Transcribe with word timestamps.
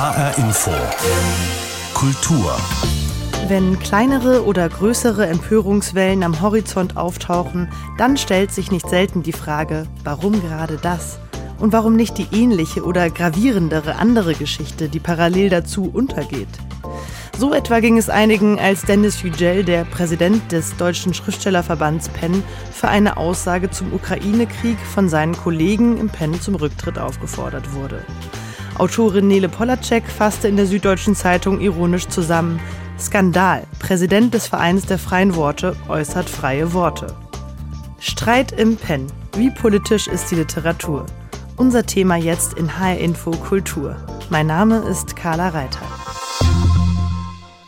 HR 0.00 0.38
Info. 0.38 0.70
Kultur. 1.92 2.56
Wenn 3.48 3.78
kleinere 3.78 4.46
oder 4.46 4.66
größere 4.66 5.26
Empörungswellen 5.26 6.22
am 6.22 6.40
Horizont 6.40 6.96
auftauchen, 6.96 7.68
dann 7.98 8.16
stellt 8.16 8.50
sich 8.50 8.70
nicht 8.70 8.88
selten 8.88 9.22
die 9.22 9.34
Frage, 9.34 9.86
warum 10.02 10.40
gerade 10.40 10.78
das? 10.80 11.18
Und 11.58 11.74
warum 11.74 11.96
nicht 11.96 12.16
die 12.16 12.28
ähnliche 12.32 12.82
oder 12.82 13.10
gravierendere 13.10 13.96
andere 13.96 14.32
Geschichte, 14.32 14.88
die 14.88 15.00
parallel 15.00 15.50
dazu 15.50 15.90
untergeht? 15.92 16.48
So 17.38 17.52
etwa 17.52 17.80
ging 17.80 17.98
es 17.98 18.08
einigen, 18.08 18.58
als 18.58 18.86
Dennis 18.86 19.22
Yücel, 19.22 19.64
der 19.64 19.84
Präsident 19.84 20.50
des 20.50 20.78
Deutschen 20.78 21.12
Schriftstellerverbands 21.12 22.08
PEN, 22.08 22.42
für 22.72 22.88
eine 22.88 23.18
Aussage 23.18 23.68
zum 23.68 23.92
Ukraine-Krieg 23.92 24.78
von 24.78 25.10
seinen 25.10 25.36
Kollegen 25.36 25.98
im 25.98 26.08
PEN 26.08 26.40
zum 26.40 26.54
Rücktritt 26.54 26.98
aufgefordert 26.98 27.74
wurde. 27.74 28.02
Autorin 28.80 29.28
Nele 29.28 29.50
Polacek 29.50 30.08
fasste 30.08 30.48
in 30.48 30.56
der 30.56 30.64
Süddeutschen 30.64 31.14
Zeitung 31.14 31.60
ironisch 31.60 32.08
zusammen: 32.08 32.58
Skandal. 32.98 33.66
Präsident 33.78 34.32
des 34.32 34.46
Vereins 34.46 34.86
der 34.86 34.98
freien 34.98 35.36
Worte 35.36 35.76
äußert 35.90 36.30
freie 36.30 36.72
Worte. 36.72 37.14
Streit 37.98 38.52
im 38.52 38.78
PEN. 38.78 39.06
Wie 39.36 39.50
politisch 39.50 40.08
ist 40.08 40.30
die 40.30 40.36
Literatur? 40.36 41.04
Unser 41.58 41.84
Thema 41.84 42.16
jetzt 42.16 42.54
in 42.54 42.78
HR 42.78 42.96
Info 42.96 43.32
Kultur. 43.32 43.96
Mein 44.30 44.46
Name 44.46 44.78
ist 44.78 45.14
Carla 45.14 45.50
Reiter. 45.50 45.86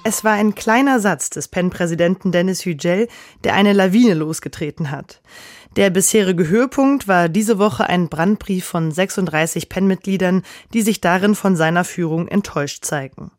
Es 0.04 0.24
war 0.24 0.32
ein 0.32 0.54
kleiner 0.54 0.98
Satz 0.98 1.28
des 1.28 1.46
PEN-Präsidenten 1.48 2.32
Dennis 2.32 2.64
Yücel, 2.64 3.06
der 3.44 3.54
eine 3.54 3.74
Lawine 3.74 4.14
losgetreten 4.14 4.90
hat. 4.90 5.20
Der 5.76 5.88
bisherige 5.88 6.48
Höhepunkt 6.48 7.08
war 7.08 7.30
diese 7.30 7.58
Woche 7.58 7.88
ein 7.88 8.08
Brandbrief 8.10 8.66
von 8.66 8.92
36 8.92 9.70
PEN-Mitgliedern, 9.70 10.42
die 10.74 10.82
sich 10.82 11.00
darin 11.00 11.34
von 11.34 11.56
seiner 11.56 11.84
Führung 11.84 12.28
enttäuscht 12.28 12.84
zeigen. 12.84 13.30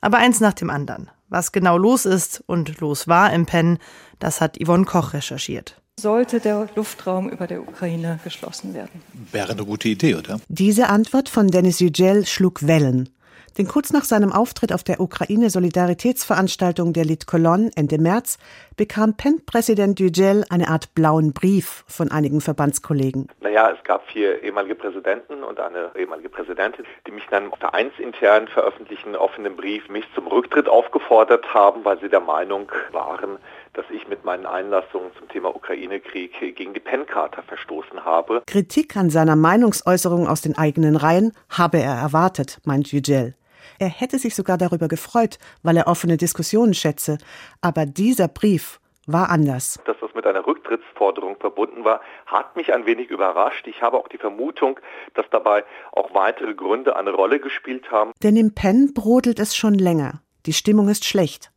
Aber 0.00 0.16
eins 0.16 0.40
nach 0.40 0.54
dem 0.54 0.70
anderen. 0.70 1.10
Was 1.28 1.52
genau 1.52 1.76
los 1.76 2.06
ist 2.06 2.42
und 2.46 2.80
los 2.80 3.08
war 3.08 3.32
im 3.32 3.44
PEN, 3.44 3.78
das 4.18 4.40
hat 4.40 4.58
Yvonne 4.62 4.84
Koch 4.84 5.12
recherchiert 5.12 5.82
sollte 6.00 6.40
der 6.40 6.68
Luftraum 6.74 7.28
über 7.28 7.46
der 7.46 7.62
Ukraine 7.62 8.18
geschlossen 8.24 8.74
werden. 8.74 9.02
Wäre 9.30 9.52
eine 9.52 9.64
gute 9.64 9.88
Idee, 9.88 10.16
oder? 10.16 10.40
Diese 10.48 10.88
Antwort 10.88 11.28
von 11.28 11.48
Denis 11.48 11.80
Yücel 11.80 12.26
schlug 12.26 12.66
Wellen. 12.66 13.08
Denn 13.58 13.68
kurz 13.68 13.92
nach 13.92 14.04
seinem 14.04 14.32
Auftritt 14.32 14.72
auf 14.72 14.82
der 14.82 15.00
Ukraine-Solidaritätsveranstaltung 15.00 16.92
der 16.92 17.04
Lit 17.04 17.26
Ende 17.32 17.98
März 17.98 18.38
bekam 18.76 19.16
PEN-Präsident 19.16 20.00
Yücel 20.00 20.44
eine 20.50 20.68
Art 20.68 20.94
blauen 20.94 21.32
Brief 21.32 21.84
von 21.86 22.10
einigen 22.10 22.40
Verbandskollegen. 22.40 23.28
Naja, 23.40 23.70
es 23.70 23.82
gab 23.84 24.06
vier 24.08 24.42
ehemalige 24.42 24.74
Präsidenten 24.74 25.42
und 25.42 25.60
eine 25.60 25.90
ehemalige 25.96 26.28
Präsidentin, 26.28 26.84
die 27.06 27.12
mich 27.12 27.26
dann 27.30 27.50
vereinsintern 27.52 28.48
veröffentlichten 28.48 29.16
offenen 29.16 29.56
Brief 29.56 29.88
mich 29.88 30.04
zum 30.14 30.26
Rücktritt 30.26 30.68
aufgefordert 30.68 31.52
haben, 31.52 31.84
weil 31.84 32.00
sie 32.00 32.08
der 32.08 32.20
Meinung 32.20 32.70
waren, 32.92 33.38
dass 33.74 33.84
ich 33.90 34.08
mit 34.08 34.24
meinen 34.24 34.46
Einlassungen 34.46 35.10
zum 35.18 35.28
Thema 35.28 35.54
Ukraine-Krieg 35.54 36.32
gegen 36.56 36.74
die 36.74 36.80
PEN-Charta 36.80 37.42
verstoßen 37.42 38.04
habe. 38.04 38.42
Kritik 38.46 38.96
an 38.96 39.10
seiner 39.10 39.36
Meinungsäußerung 39.36 40.26
aus 40.26 40.40
den 40.40 40.56
eigenen 40.56 40.96
Reihen 40.96 41.32
habe 41.48 41.78
er 41.78 41.94
erwartet, 41.94 42.58
meint 42.64 42.92
Yücel. 42.92 43.34
Er 43.82 43.88
hätte 43.88 44.20
sich 44.20 44.36
sogar 44.36 44.58
darüber 44.58 44.86
gefreut, 44.86 45.40
weil 45.64 45.76
er 45.76 45.88
offene 45.88 46.16
Diskussionen 46.16 46.72
schätze. 46.72 47.18
Aber 47.62 47.84
dieser 47.84 48.28
Brief 48.28 48.78
war 49.08 49.28
anders. 49.28 49.80
Dass 49.86 49.96
das 50.00 50.14
mit 50.14 50.24
einer 50.24 50.46
Rücktrittsforderung 50.46 51.34
verbunden 51.40 51.84
war, 51.84 52.00
hat 52.26 52.54
mich 52.54 52.72
ein 52.72 52.86
wenig 52.86 53.10
überrascht. 53.10 53.66
Ich 53.66 53.82
habe 53.82 53.96
auch 53.96 54.06
die 54.06 54.18
Vermutung, 54.18 54.78
dass 55.14 55.26
dabei 55.32 55.64
auch 55.90 56.14
weitere 56.14 56.54
Gründe 56.54 56.94
eine 56.94 57.10
Rolle 57.10 57.40
gespielt 57.40 57.90
haben. 57.90 58.12
Denn 58.22 58.36
im 58.36 58.54
PEN 58.54 58.94
brodelt 58.94 59.40
es 59.40 59.56
schon 59.56 59.74
länger. 59.74 60.22
Die 60.46 60.52
Stimmung 60.52 60.88
ist 60.88 61.04
schlecht. 61.04 61.50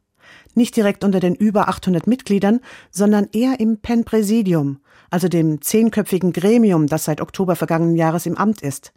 Nicht 0.55 0.75
direkt 0.75 1.03
unter 1.03 1.19
den 1.19 1.35
über 1.35 1.67
800 1.67 2.07
Mitgliedern, 2.07 2.59
sondern 2.89 3.29
eher 3.33 3.59
im 3.59 3.81
PEN-Präsidium, 3.81 4.81
also 5.11 5.27
dem 5.27 5.61
zehnköpfigen 5.61 6.33
Gremium, 6.33 6.87
das 6.87 7.05
seit 7.05 7.21
Oktober 7.21 7.55
vergangenen 7.55 7.97
Jahres 7.97 8.25
im 8.25 8.35
Amt 8.35 8.63
ist. 8.63 8.93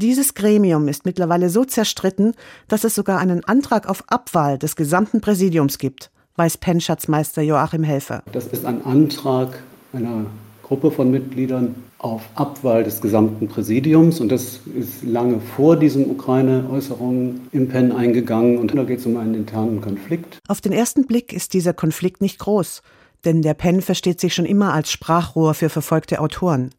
Dieses 0.00 0.32
Gremium 0.32 0.88
ist 0.88 1.04
mittlerweile 1.04 1.50
so 1.50 1.62
zerstritten, 1.62 2.32
dass 2.68 2.84
es 2.84 2.94
sogar 2.94 3.18
einen 3.18 3.44
Antrag 3.44 3.86
auf 3.86 4.02
Abwahl 4.06 4.56
des 4.56 4.74
gesamten 4.74 5.20
Präsidiums 5.20 5.76
gibt, 5.76 6.10
weiß 6.36 6.56
PEN-Schatzmeister 6.56 7.42
Joachim 7.42 7.82
Helfer. 7.82 8.22
Das 8.32 8.46
ist 8.46 8.64
ein 8.64 8.82
Antrag 8.86 9.62
einer 9.92 10.24
Gruppe 10.62 10.90
von 10.90 11.10
Mitgliedern 11.10 11.74
auf 11.98 12.22
Abwahl 12.34 12.82
des 12.82 13.02
gesamten 13.02 13.48
Präsidiums. 13.48 14.20
Und 14.20 14.32
das 14.32 14.60
ist 14.74 15.02
lange 15.04 15.38
vor 15.54 15.76
diesen 15.76 16.10
Ukraine-Äußerungen 16.10 17.48
im 17.52 17.68
PEN 17.68 17.92
eingegangen. 17.92 18.56
Und 18.56 18.74
da 18.74 18.84
geht 18.84 19.00
es 19.00 19.06
um 19.06 19.18
einen 19.18 19.34
internen 19.34 19.82
Konflikt. 19.82 20.38
Auf 20.48 20.62
den 20.62 20.72
ersten 20.72 21.06
Blick 21.06 21.34
ist 21.34 21.52
dieser 21.52 21.74
Konflikt 21.74 22.22
nicht 22.22 22.38
groß, 22.38 22.80
denn 23.26 23.42
der 23.42 23.52
PEN 23.52 23.82
versteht 23.82 24.18
sich 24.18 24.34
schon 24.34 24.46
immer 24.46 24.72
als 24.72 24.90
Sprachrohr 24.90 25.52
für 25.52 25.68
verfolgte 25.68 26.20
Autoren. 26.20 26.70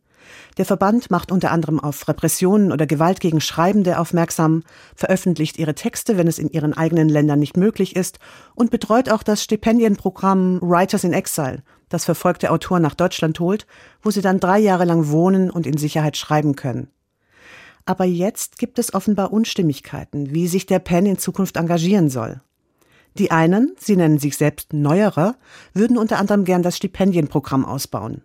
Der 0.57 0.65
Verband 0.65 1.09
macht 1.09 1.31
unter 1.31 1.51
anderem 1.51 1.79
auf 1.79 2.07
Repressionen 2.07 2.71
oder 2.71 2.85
Gewalt 2.85 3.19
gegen 3.19 3.39
Schreibende 3.39 3.97
aufmerksam, 3.99 4.63
veröffentlicht 4.95 5.57
ihre 5.57 5.75
Texte, 5.75 6.17
wenn 6.17 6.27
es 6.27 6.39
in 6.39 6.49
ihren 6.49 6.73
eigenen 6.73 7.07
Ländern 7.07 7.39
nicht 7.39 7.55
möglich 7.55 7.95
ist, 7.95 8.19
und 8.53 8.69
betreut 8.69 9.09
auch 9.09 9.23
das 9.23 9.43
Stipendienprogramm 9.43 10.59
Writers 10.61 11.03
in 11.03 11.13
Exile, 11.13 11.63
das 11.87 12.05
verfolgte 12.05 12.51
Autoren 12.51 12.81
nach 12.81 12.95
Deutschland 12.95 13.39
holt, 13.39 13.65
wo 14.01 14.11
sie 14.11 14.21
dann 14.21 14.39
drei 14.39 14.59
Jahre 14.59 14.85
lang 14.85 15.09
wohnen 15.09 15.49
und 15.49 15.65
in 15.65 15.77
Sicherheit 15.77 16.17
schreiben 16.17 16.55
können. 16.55 16.89
Aber 17.85 18.05
jetzt 18.05 18.57
gibt 18.57 18.77
es 18.77 18.93
offenbar 18.93 19.33
Unstimmigkeiten, 19.33 20.33
wie 20.33 20.47
sich 20.47 20.65
der 20.65 20.79
PEN 20.79 21.05
in 21.05 21.17
Zukunft 21.17 21.57
engagieren 21.57 22.09
soll. 22.09 22.41
Die 23.17 23.31
einen, 23.31 23.75
sie 23.77 23.95
nennen 23.95 24.19
sich 24.19 24.37
selbst 24.37 24.73
Neuerer, 24.73 25.35
würden 25.73 25.97
unter 25.97 26.17
anderem 26.17 26.45
gern 26.45 26.63
das 26.63 26.77
Stipendienprogramm 26.77 27.65
ausbauen. 27.65 28.23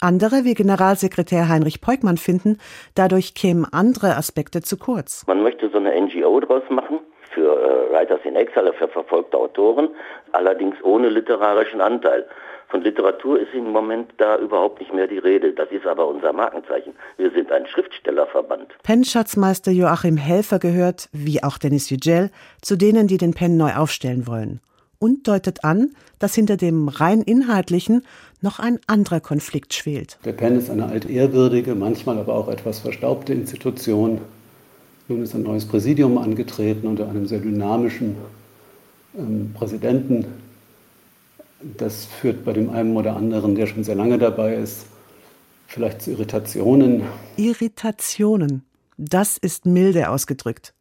Andere, 0.00 0.44
wie 0.44 0.54
Generalsekretär 0.54 1.48
Heinrich 1.48 1.80
Peukmann, 1.80 2.18
finden, 2.18 2.58
dadurch 2.94 3.34
kämen 3.34 3.66
andere 3.70 4.16
Aspekte 4.16 4.60
zu 4.60 4.76
kurz. 4.76 5.26
Man 5.26 5.42
möchte 5.42 5.70
so 5.70 5.78
eine 5.78 5.98
NGO 5.98 6.40
draus 6.40 6.62
machen 6.68 7.00
für 7.32 7.42
äh, 7.42 7.92
Writers 7.92 8.20
in 8.24 8.36
Exile, 8.36 8.72
für 8.74 8.88
verfolgte 8.88 9.38
Autoren, 9.38 9.88
allerdings 10.32 10.76
ohne 10.82 11.08
literarischen 11.08 11.80
Anteil. 11.80 12.26
Von 12.68 12.82
Literatur 12.82 13.38
ist 13.38 13.54
im 13.54 13.70
Moment 13.70 14.12
da 14.18 14.38
überhaupt 14.38 14.80
nicht 14.80 14.92
mehr 14.92 15.06
die 15.06 15.18
Rede. 15.18 15.52
Das 15.52 15.70
ist 15.70 15.86
aber 15.86 16.08
unser 16.08 16.32
Markenzeichen. 16.32 16.94
Wir 17.16 17.30
sind 17.30 17.52
ein 17.52 17.66
Schriftstellerverband. 17.66 18.74
Penn-Schatzmeister 18.82 19.70
Joachim 19.70 20.16
Helfer 20.16 20.58
gehört, 20.58 21.08
wie 21.12 21.42
auch 21.44 21.58
Dennis 21.58 21.90
Yücel, 21.90 22.30
zu 22.60 22.76
denen, 22.76 23.06
die 23.06 23.18
den 23.18 23.34
Penn 23.34 23.56
neu 23.56 23.74
aufstellen 23.76 24.26
wollen. 24.26 24.60
Und 24.98 25.28
deutet 25.28 25.64
an, 25.64 25.90
dass 26.18 26.34
hinter 26.34 26.56
dem 26.56 26.88
rein 26.88 27.22
inhaltlichen 27.22 28.02
noch 28.40 28.58
ein 28.58 28.78
anderer 28.86 29.20
Konflikt 29.20 29.74
schwelt. 29.74 30.18
Der 30.24 30.32
Penn 30.32 30.56
ist 30.58 30.70
eine 30.70 30.86
altehrwürdige, 30.86 31.74
manchmal 31.74 32.18
aber 32.18 32.34
auch 32.34 32.48
etwas 32.48 32.78
verstaubte 32.78 33.32
Institution. 33.32 34.20
Nun 35.08 35.22
ist 35.22 35.34
ein 35.34 35.42
neues 35.42 35.66
Präsidium 35.66 36.18
angetreten 36.18 36.86
unter 36.86 37.08
einem 37.08 37.26
sehr 37.26 37.40
dynamischen 37.40 38.16
ähm, 39.16 39.52
Präsidenten, 39.54 40.26
das 41.60 42.04
führt 42.04 42.44
bei 42.44 42.52
dem 42.52 42.70
einen 42.70 42.96
oder 42.96 43.16
anderen, 43.16 43.54
der 43.54 43.66
schon 43.66 43.84
sehr 43.84 43.94
lange 43.94 44.18
dabei 44.18 44.56
ist, 44.56 44.86
vielleicht 45.66 46.02
zu 46.02 46.10
Irritationen. 46.12 47.02
Irritationen. 47.36 48.62
Das 48.98 49.36
ist 49.36 49.66
milde 49.66 50.10
ausgedrückt. 50.10 50.74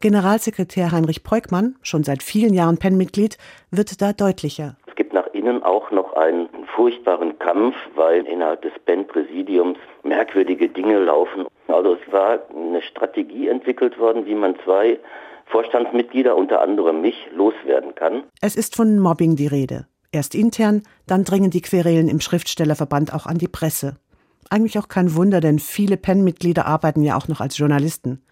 Generalsekretär 0.00 0.92
Heinrich 0.92 1.22
Peukmann, 1.22 1.76
schon 1.82 2.04
seit 2.04 2.22
vielen 2.22 2.54
Jahren 2.54 2.78
PEN-Mitglied, 2.78 3.38
wird 3.70 4.00
da 4.00 4.12
deutlicher. 4.12 4.76
Es 4.86 4.94
gibt 4.94 5.12
nach 5.12 5.26
innen 5.32 5.62
auch 5.62 5.90
noch 5.90 6.14
einen 6.14 6.48
furchtbaren 6.74 7.38
Kampf, 7.38 7.74
weil 7.94 8.26
innerhalb 8.26 8.62
des 8.62 8.72
PEN-Präsidiums 8.84 9.78
merkwürdige 10.02 10.68
Dinge 10.68 10.98
laufen. 10.98 11.46
Also 11.68 11.94
es 11.94 12.12
war 12.12 12.40
eine 12.54 12.82
Strategie 12.82 13.48
entwickelt 13.48 13.98
worden, 13.98 14.26
wie 14.26 14.34
man 14.34 14.56
zwei 14.64 14.98
Vorstandsmitglieder, 15.46 16.36
unter 16.36 16.60
anderem 16.60 17.00
mich, 17.00 17.16
loswerden 17.32 17.94
kann. 17.94 18.24
Es 18.40 18.56
ist 18.56 18.76
von 18.76 18.98
Mobbing 18.98 19.36
die 19.36 19.46
Rede. 19.46 19.86
Erst 20.10 20.34
intern, 20.34 20.82
dann 21.06 21.24
dringen 21.24 21.50
die 21.50 21.60
Querelen 21.60 22.08
im 22.08 22.20
Schriftstellerverband 22.20 23.12
auch 23.14 23.26
an 23.26 23.38
die 23.38 23.48
Presse. 23.48 23.96
Eigentlich 24.50 24.78
auch 24.78 24.88
kein 24.88 25.14
Wunder, 25.14 25.40
denn 25.40 25.58
viele 25.58 25.98
PEN-Mitglieder 25.98 26.66
arbeiten 26.66 27.02
ja 27.02 27.16
auch 27.16 27.28
noch 27.28 27.40
als 27.40 27.58
Journalisten. 27.58 28.22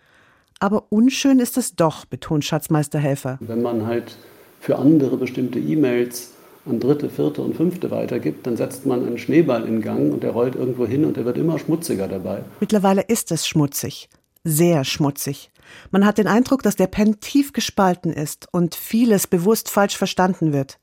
Aber 0.58 0.84
unschön 0.90 1.38
ist 1.38 1.56
es 1.58 1.74
doch, 1.76 2.04
betont 2.04 2.44
Schatzmeister 2.44 2.98
Helfer. 2.98 3.38
Wenn 3.40 3.62
man 3.62 3.86
halt 3.86 4.16
für 4.60 4.78
andere 4.78 5.16
bestimmte 5.16 5.58
E-Mails 5.58 6.32
an 6.64 6.80
dritte, 6.80 7.08
vierte 7.10 7.42
und 7.42 7.54
fünfte 7.54 7.90
weitergibt, 7.90 8.46
dann 8.46 8.56
setzt 8.56 8.86
man 8.86 9.06
einen 9.06 9.18
Schneeball 9.18 9.64
in 9.66 9.82
Gang 9.82 10.12
und 10.12 10.22
der 10.22 10.30
rollt 10.32 10.56
irgendwo 10.56 10.86
hin 10.86 11.04
und 11.04 11.16
der 11.16 11.24
wird 11.24 11.36
immer 11.36 11.58
schmutziger 11.58 12.08
dabei. 12.08 12.42
Mittlerweile 12.60 13.02
ist 13.02 13.30
es 13.30 13.46
schmutzig. 13.46 14.08
Sehr 14.44 14.84
schmutzig. 14.84 15.50
Man 15.90 16.06
hat 16.06 16.18
den 16.18 16.26
Eindruck, 16.26 16.62
dass 16.62 16.76
der 16.76 16.86
PEN 16.86 17.20
tief 17.20 17.52
gespalten 17.52 18.12
ist 18.12 18.48
und 18.52 18.74
vieles 18.74 19.26
bewusst 19.26 19.70
falsch 19.70 19.96
verstanden 19.96 20.52
wird. 20.52 20.78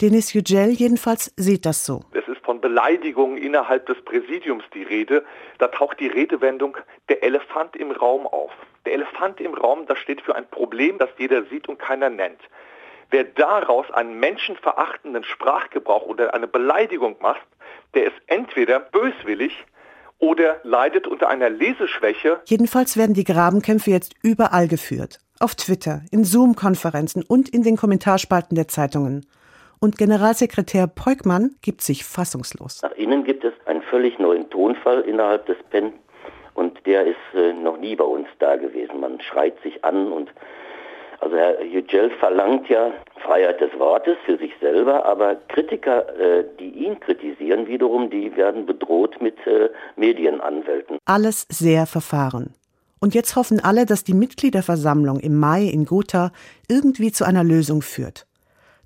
Denis 0.00 0.32
Yücel 0.32 0.70
jedenfalls 0.70 1.32
sieht 1.36 1.66
das 1.66 1.84
so. 1.84 2.02
Es 2.12 2.26
ist 2.28 2.44
von 2.44 2.60
Beleidigungen 2.60 3.38
innerhalb 3.38 3.86
des 3.86 4.00
Präsidiums 4.04 4.64
die 4.74 4.82
Rede. 4.82 5.24
Da 5.58 5.68
taucht 5.68 6.00
die 6.00 6.08
Redewendung 6.08 6.76
der 7.08 7.22
Elefant 7.22 7.76
im 7.76 7.90
Raum 7.90 8.26
auf. 8.26 8.50
Der 8.86 8.94
Elefant 8.94 9.40
im 9.40 9.54
Raum, 9.54 9.86
das 9.86 9.98
steht 9.98 10.20
für 10.22 10.34
ein 10.34 10.48
Problem, 10.48 10.98
das 10.98 11.10
jeder 11.18 11.44
sieht 11.44 11.68
und 11.68 11.78
keiner 11.78 12.10
nennt. 12.10 12.40
Wer 13.10 13.24
daraus 13.24 13.90
einen 13.90 14.20
menschenverachtenden 14.20 15.24
Sprachgebrauch 15.24 16.06
oder 16.06 16.32
eine 16.32 16.46
Beleidigung 16.46 17.16
macht, 17.20 17.46
der 17.94 18.04
ist 18.04 18.16
entweder 18.26 18.78
böswillig 18.78 19.52
oder 20.18 20.60
leidet 20.62 21.06
unter 21.06 21.28
einer 21.28 21.50
Leseschwäche. 21.50 22.40
Jedenfalls 22.44 22.96
werden 22.96 23.14
die 23.14 23.24
Grabenkämpfe 23.24 23.90
jetzt 23.90 24.14
überall 24.22 24.68
geführt. 24.68 25.18
Auf 25.40 25.54
Twitter, 25.54 26.02
in 26.10 26.24
Zoom-Konferenzen 26.24 27.24
und 27.26 27.48
in 27.48 27.62
den 27.62 27.76
Kommentarspalten 27.76 28.54
der 28.54 28.68
Zeitungen. 28.68 29.26
Und 29.82 29.96
Generalsekretär 29.96 30.86
Peukmann 30.86 31.56
gibt 31.62 31.80
sich 31.80 32.04
fassungslos. 32.04 32.82
Nach 32.82 32.92
innen 32.92 33.24
gibt 33.24 33.44
es 33.44 33.54
einen 33.64 33.80
völlig 33.80 34.18
neuen 34.18 34.50
Tonfall 34.50 35.00
innerhalb 35.00 35.46
des 35.46 35.56
PEN 35.70 35.94
und 36.52 36.86
der 36.86 37.06
ist 37.06 37.16
äh, 37.34 37.54
noch 37.54 37.78
nie 37.78 37.96
bei 37.96 38.04
uns 38.04 38.28
da 38.38 38.56
gewesen. 38.56 39.00
Man 39.00 39.18
schreit 39.22 39.54
sich 39.62 39.82
an 39.82 40.12
und 40.12 40.30
also 41.20 41.34
Herr 41.36 41.62
Yücel 41.62 42.10
verlangt 42.18 42.68
ja 42.68 42.92
Freiheit 43.22 43.60
des 43.60 43.70
Wortes 43.78 44.16
für 44.26 44.36
sich 44.36 44.52
selber, 44.60 45.06
aber 45.06 45.36
Kritiker, 45.48 46.08
äh, 46.18 46.44
die 46.58 46.70
ihn 46.70 47.00
kritisieren, 47.00 47.66
wiederum, 47.66 48.10
die 48.10 48.36
werden 48.36 48.66
bedroht 48.66 49.20
mit 49.22 49.36
äh, 49.46 49.70
Medienanwälten. 49.96 50.98
Alles 51.06 51.46
sehr 51.48 51.86
verfahren. 51.86 52.54
Und 53.00 53.14
jetzt 53.14 53.34
hoffen 53.34 53.60
alle, 53.60 53.86
dass 53.86 54.04
die 54.04 54.12
Mitgliederversammlung 54.12 55.20
im 55.20 55.38
Mai 55.38 55.62
in 55.64 55.86
Gotha 55.86 56.32
irgendwie 56.68 57.12
zu 57.12 57.24
einer 57.24 57.44
Lösung 57.44 57.80
führt. 57.80 58.26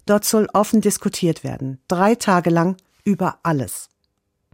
Dort 0.07 0.25
soll 0.25 0.49
offen 0.53 0.81
diskutiert 0.81 1.45
werden, 1.45 1.81
drei 1.89 2.15
Tage 2.15 2.51
lang 2.51 2.77
über 3.05 3.39
alles. 3.43 3.89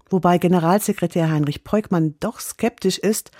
Wobei 0.08 0.38
Generalsekretär 0.38 1.30
Heinrich 1.30 1.64
Peukmann 1.64 2.14
doch 2.20 2.40
skeptisch 2.40 2.98
ist, 2.98 3.30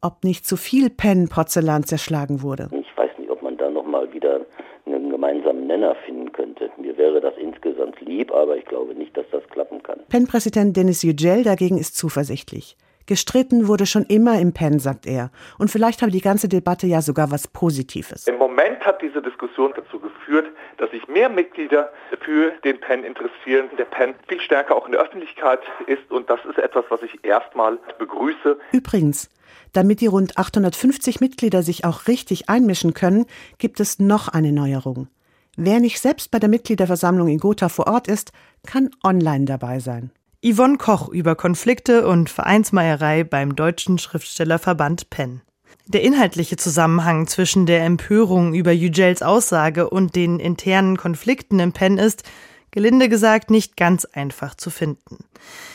ob 0.00 0.24
nicht 0.24 0.46
zu 0.46 0.56
viel 0.56 0.90
Pen-Porzellan 0.90 1.84
zerschlagen 1.84 2.42
wurde. 2.42 2.68
Ich 2.72 2.96
weiß 2.96 3.10
nicht, 3.18 3.30
ob 3.30 3.42
man 3.42 3.56
da 3.56 3.70
nochmal 3.70 4.12
wieder 4.12 4.40
einen 4.86 5.10
gemeinsamen 5.10 5.66
Nenner 5.66 5.96
finden 6.04 6.32
könnte. 6.32 6.70
Mir 6.78 6.96
wäre 6.96 7.20
das 7.20 7.34
insgesamt 7.36 8.00
lieb, 8.00 8.32
aber 8.32 8.56
ich 8.56 8.64
glaube 8.66 8.94
nicht, 8.94 9.16
dass 9.16 9.26
das 9.32 9.42
klappen 9.50 9.82
kann. 9.82 10.00
PEN-Präsident 10.08 10.76
Denis 10.76 11.02
Yücel 11.02 11.42
dagegen 11.42 11.78
ist 11.78 11.96
zuversichtlich. 11.96 12.76
Gestritten 13.06 13.68
wurde 13.68 13.86
schon 13.86 14.04
immer 14.04 14.40
im 14.40 14.52
PEN, 14.52 14.78
sagt 14.78 15.06
er. 15.06 15.30
Und 15.58 15.70
vielleicht 15.70 16.02
habe 16.02 16.10
die 16.10 16.20
ganze 16.20 16.48
Debatte 16.48 16.86
ja 16.86 17.00
sogar 17.00 17.30
was 17.30 17.46
Positives. 17.48 18.26
Im 18.26 18.38
Moment 18.38 18.84
hat 18.84 19.00
diese 19.00 19.22
Diskussion 19.22 19.72
dazu 19.76 20.00
geführt, 20.00 20.46
dass 20.78 20.90
sich 20.90 21.06
mehr 21.08 21.28
Mitglieder 21.28 21.90
für 22.20 22.52
den 22.64 22.80
PEN 22.80 23.04
interessieren. 23.04 23.68
Der 23.78 23.84
PEN 23.84 24.14
viel 24.28 24.40
stärker 24.40 24.74
auch 24.74 24.86
in 24.86 24.92
der 24.92 25.00
Öffentlichkeit 25.00 25.60
ist 25.86 26.10
und 26.10 26.28
das 26.28 26.40
ist 26.48 26.58
etwas, 26.58 26.84
was 26.88 27.02
ich 27.02 27.24
erstmal 27.24 27.78
begrüße. 27.98 28.58
Übrigens, 28.72 29.30
damit 29.72 30.00
die 30.00 30.06
rund 30.06 30.36
850 30.36 31.20
Mitglieder 31.20 31.62
sich 31.62 31.84
auch 31.84 32.08
richtig 32.08 32.48
einmischen 32.48 32.94
können, 32.94 33.26
gibt 33.58 33.80
es 33.80 33.98
noch 33.98 34.28
eine 34.28 34.52
Neuerung. 34.52 35.08
Wer 35.56 35.80
nicht 35.80 36.00
selbst 36.00 36.30
bei 36.30 36.38
der 36.38 36.48
Mitgliederversammlung 36.48 37.28
in 37.28 37.38
Gotha 37.38 37.68
vor 37.68 37.86
Ort 37.86 38.08
ist, 38.08 38.32
kann 38.66 38.90
online 39.02 39.46
dabei 39.46 39.78
sein. 39.78 40.10
Yvonne 40.46 40.78
Koch 40.78 41.08
über 41.08 41.34
Konflikte 41.34 42.06
und 42.06 42.30
Vereinsmeierei 42.30 43.24
beim 43.24 43.56
Deutschen 43.56 43.98
Schriftstellerverband 43.98 45.10
Penn. 45.10 45.40
Der 45.88 46.02
inhaltliche 46.02 46.56
Zusammenhang 46.56 47.26
zwischen 47.26 47.66
der 47.66 47.82
Empörung 47.84 48.54
über 48.54 48.70
Yücels 48.70 49.22
Aussage 49.22 49.90
und 49.90 50.14
den 50.14 50.38
internen 50.38 50.96
Konflikten 50.96 51.58
im 51.58 51.72
Penn 51.72 51.98
ist, 51.98 52.22
gelinde 52.70 53.08
gesagt, 53.08 53.50
nicht 53.50 53.76
ganz 53.76 54.04
einfach 54.04 54.54
zu 54.54 54.70
finden. 54.70 55.24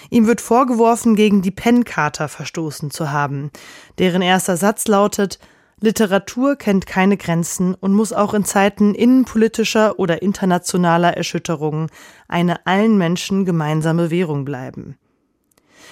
Ihm 0.09 0.25
wird 0.25 0.39
vorgeworfen, 0.39 1.17
gegen 1.17 1.41
die 1.41 1.51
Penn-Charta 1.51 2.29
verstoßen 2.29 2.91
zu 2.91 3.11
haben, 3.11 3.51
deren 3.97 4.21
erster 4.21 4.55
Satz 4.55 4.87
lautet, 4.87 5.37
Literatur 5.83 6.57
kennt 6.57 6.85
keine 6.85 7.17
Grenzen 7.17 7.73
und 7.73 7.93
muss 7.93 8.13
auch 8.13 8.35
in 8.35 8.45
Zeiten 8.45 8.93
innenpolitischer 8.93 9.97
oder 9.97 10.21
internationaler 10.21 11.17
Erschütterungen 11.17 11.87
eine 12.27 12.67
allen 12.67 12.99
Menschen 12.99 13.45
gemeinsame 13.45 14.11
Währung 14.11 14.45
bleiben. 14.45 14.95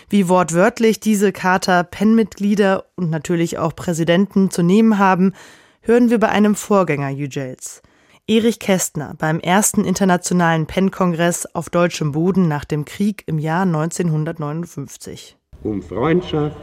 Wie 0.07 0.29
wortwörtlich 0.29 0.99
diese 0.99 1.31
Charta 1.31 1.81
PEN-Mitglieder 1.81 2.85
und 2.95 3.09
natürlich 3.09 3.57
auch 3.57 3.75
Präsidenten 3.75 4.51
zu 4.51 4.61
nehmen 4.61 4.99
haben, 4.99 5.33
hören 5.81 6.11
wir 6.11 6.19
bei 6.19 6.29
einem 6.29 6.53
Vorgänger 6.53 7.09
Yücels. 7.09 7.81
Erich 8.27 8.59
Kästner 8.59 9.15
beim 9.17 9.39
ersten 9.39 9.85
internationalen 9.85 10.67
PEN-Kongress 10.67 11.47
auf 11.55 11.71
deutschem 11.71 12.11
Boden 12.11 12.47
nach 12.47 12.63
dem 12.63 12.85
Krieg 12.85 13.23
im 13.25 13.39
Jahr 13.39 13.63
1959. 13.63 15.35
Um 15.63 15.81
Freundschaft, 15.81 16.57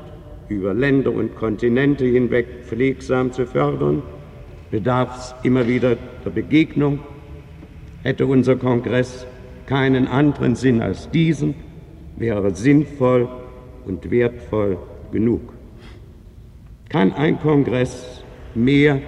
über 0.48 0.74
Länder 0.74 1.12
und 1.12 1.36
Kontinente 1.36 2.04
hinweg 2.04 2.46
pflegsam 2.64 3.32
zu 3.32 3.46
fördern, 3.46 4.02
bedarf 4.70 5.16
es 5.16 5.34
immer 5.42 5.66
wieder 5.66 5.96
der 6.24 6.30
Begegnung. 6.30 7.00
Hätte 8.02 8.26
unser 8.26 8.56
Kongress 8.56 9.26
keinen 9.66 10.06
anderen 10.06 10.54
Sinn 10.54 10.80
als 10.80 11.10
diesen, 11.10 11.54
wäre 12.16 12.54
sinnvoll 12.54 13.28
und 13.84 14.10
wertvoll 14.10 14.78
genug. 15.12 15.52
Kann 16.88 17.12
ein 17.12 17.40
Kongress 17.40 18.22
mehr 18.54 19.00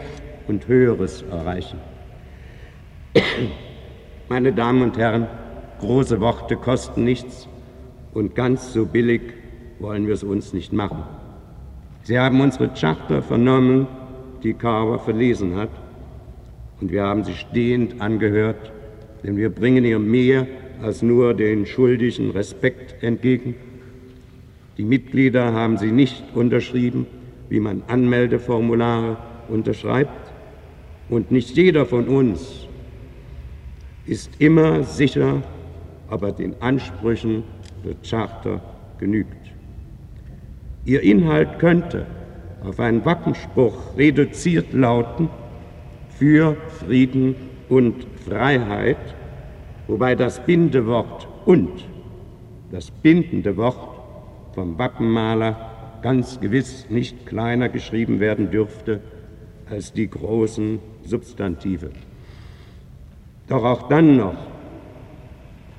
und 0.49 0.67
Höheres 0.67 1.23
erreichen? 1.31 1.79
Meine 4.29 4.53
Damen 4.53 4.83
und 4.83 4.99
Herren, 4.99 5.29
große 5.81 6.21
Worte 6.21 6.57
kosten 6.57 7.05
nichts 7.05 7.49
und 8.15 8.35
ganz 8.35 8.73
so 8.73 8.85
billig 8.85 9.23
wollen 9.79 10.07
wir 10.07 10.15
es 10.15 10.25
uns 10.25 10.53
nicht 10.53 10.73
machen. 10.73 11.05
Sie 12.09 12.19
haben 12.19 12.41
unsere 12.41 12.71
Charta 12.71 13.21
vernommen, 13.21 13.87
die 14.43 14.55
Carver 14.55 14.99
verlesen 14.99 15.57
hat, 15.57 15.69
und 16.81 16.91
wir 16.91 17.03
haben 17.03 17.23
sie 17.23 17.35
stehend 17.35 18.01
angehört, 18.01 18.73
denn 19.23 19.37
wir 19.37 19.51
bringen 19.51 19.85
ihr 19.85 19.99
mehr 19.99 20.47
als 20.81 21.03
nur 21.03 21.35
den 21.35 21.67
schuldigen 21.67 22.31
Respekt 22.31 23.03
entgegen. 23.03 23.57
Die 24.79 24.85
Mitglieder 24.85 25.53
haben 25.53 25.77
sie 25.77 25.93
nicht 25.93 26.25
unterschrieben, 26.35 27.07
wie 27.51 27.61
man 27.61 27.83
Anmeldeformulare 27.89 29.19
unterschreibt, 29.51 30.33
und 31.11 31.31
nicht 31.31 31.59
jeder 31.59 31.85
von 31.85 32.09
uns 32.09 32.69
ist 34.07 34.31
immer 34.39 34.83
sicher, 34.83 35.43
ob 36.09 36.23
er 36.23 36.33
den 36.33 36.55
Ansprüchen 36.63 37.45
der 37.85 37.97
Charta 38.03 38.63
genügt. 38.99 39.48
Ihr 40.89 41.03
Inhalt 41.03 41.59
könnte 41.59 42.07
auf 42.65 42.81
einen 42.81 43.05
Wappenspruch 43.05 43.95
reduziert 43.99 44.73
lauten 44.73 45.29
für 46.19 46.57
Frieden 46.79 47.37
und 47.69 48.07
Freiheit, 48.27 48.97
wobei 49.87 50.15
das 50.15 50.41
Bindewort 50.47 51.29
und 51.45 51.85
das 52.73 52.91
bindende 52.91 53.59
Wort 53.59 54.01
vom 54.55 54.79
Wappenmaler 54.79 56.01
ganz 56.01 56.41
gewiss 56.41 56.87
nicht 56.89 57.27
kleiner 57.27 57.69
geschrieben 57.69 58.19
werden 58.19 58.51
dürfte 58.51 59.01
als 59.69 59.93
die 59.93 60.09
großen 60.09 60.79
Substantive. 61.05 61.91
Doch 63.47 63.63
auch 63.63 63.91
dann 63.91 64.17
noch 64.17 64.39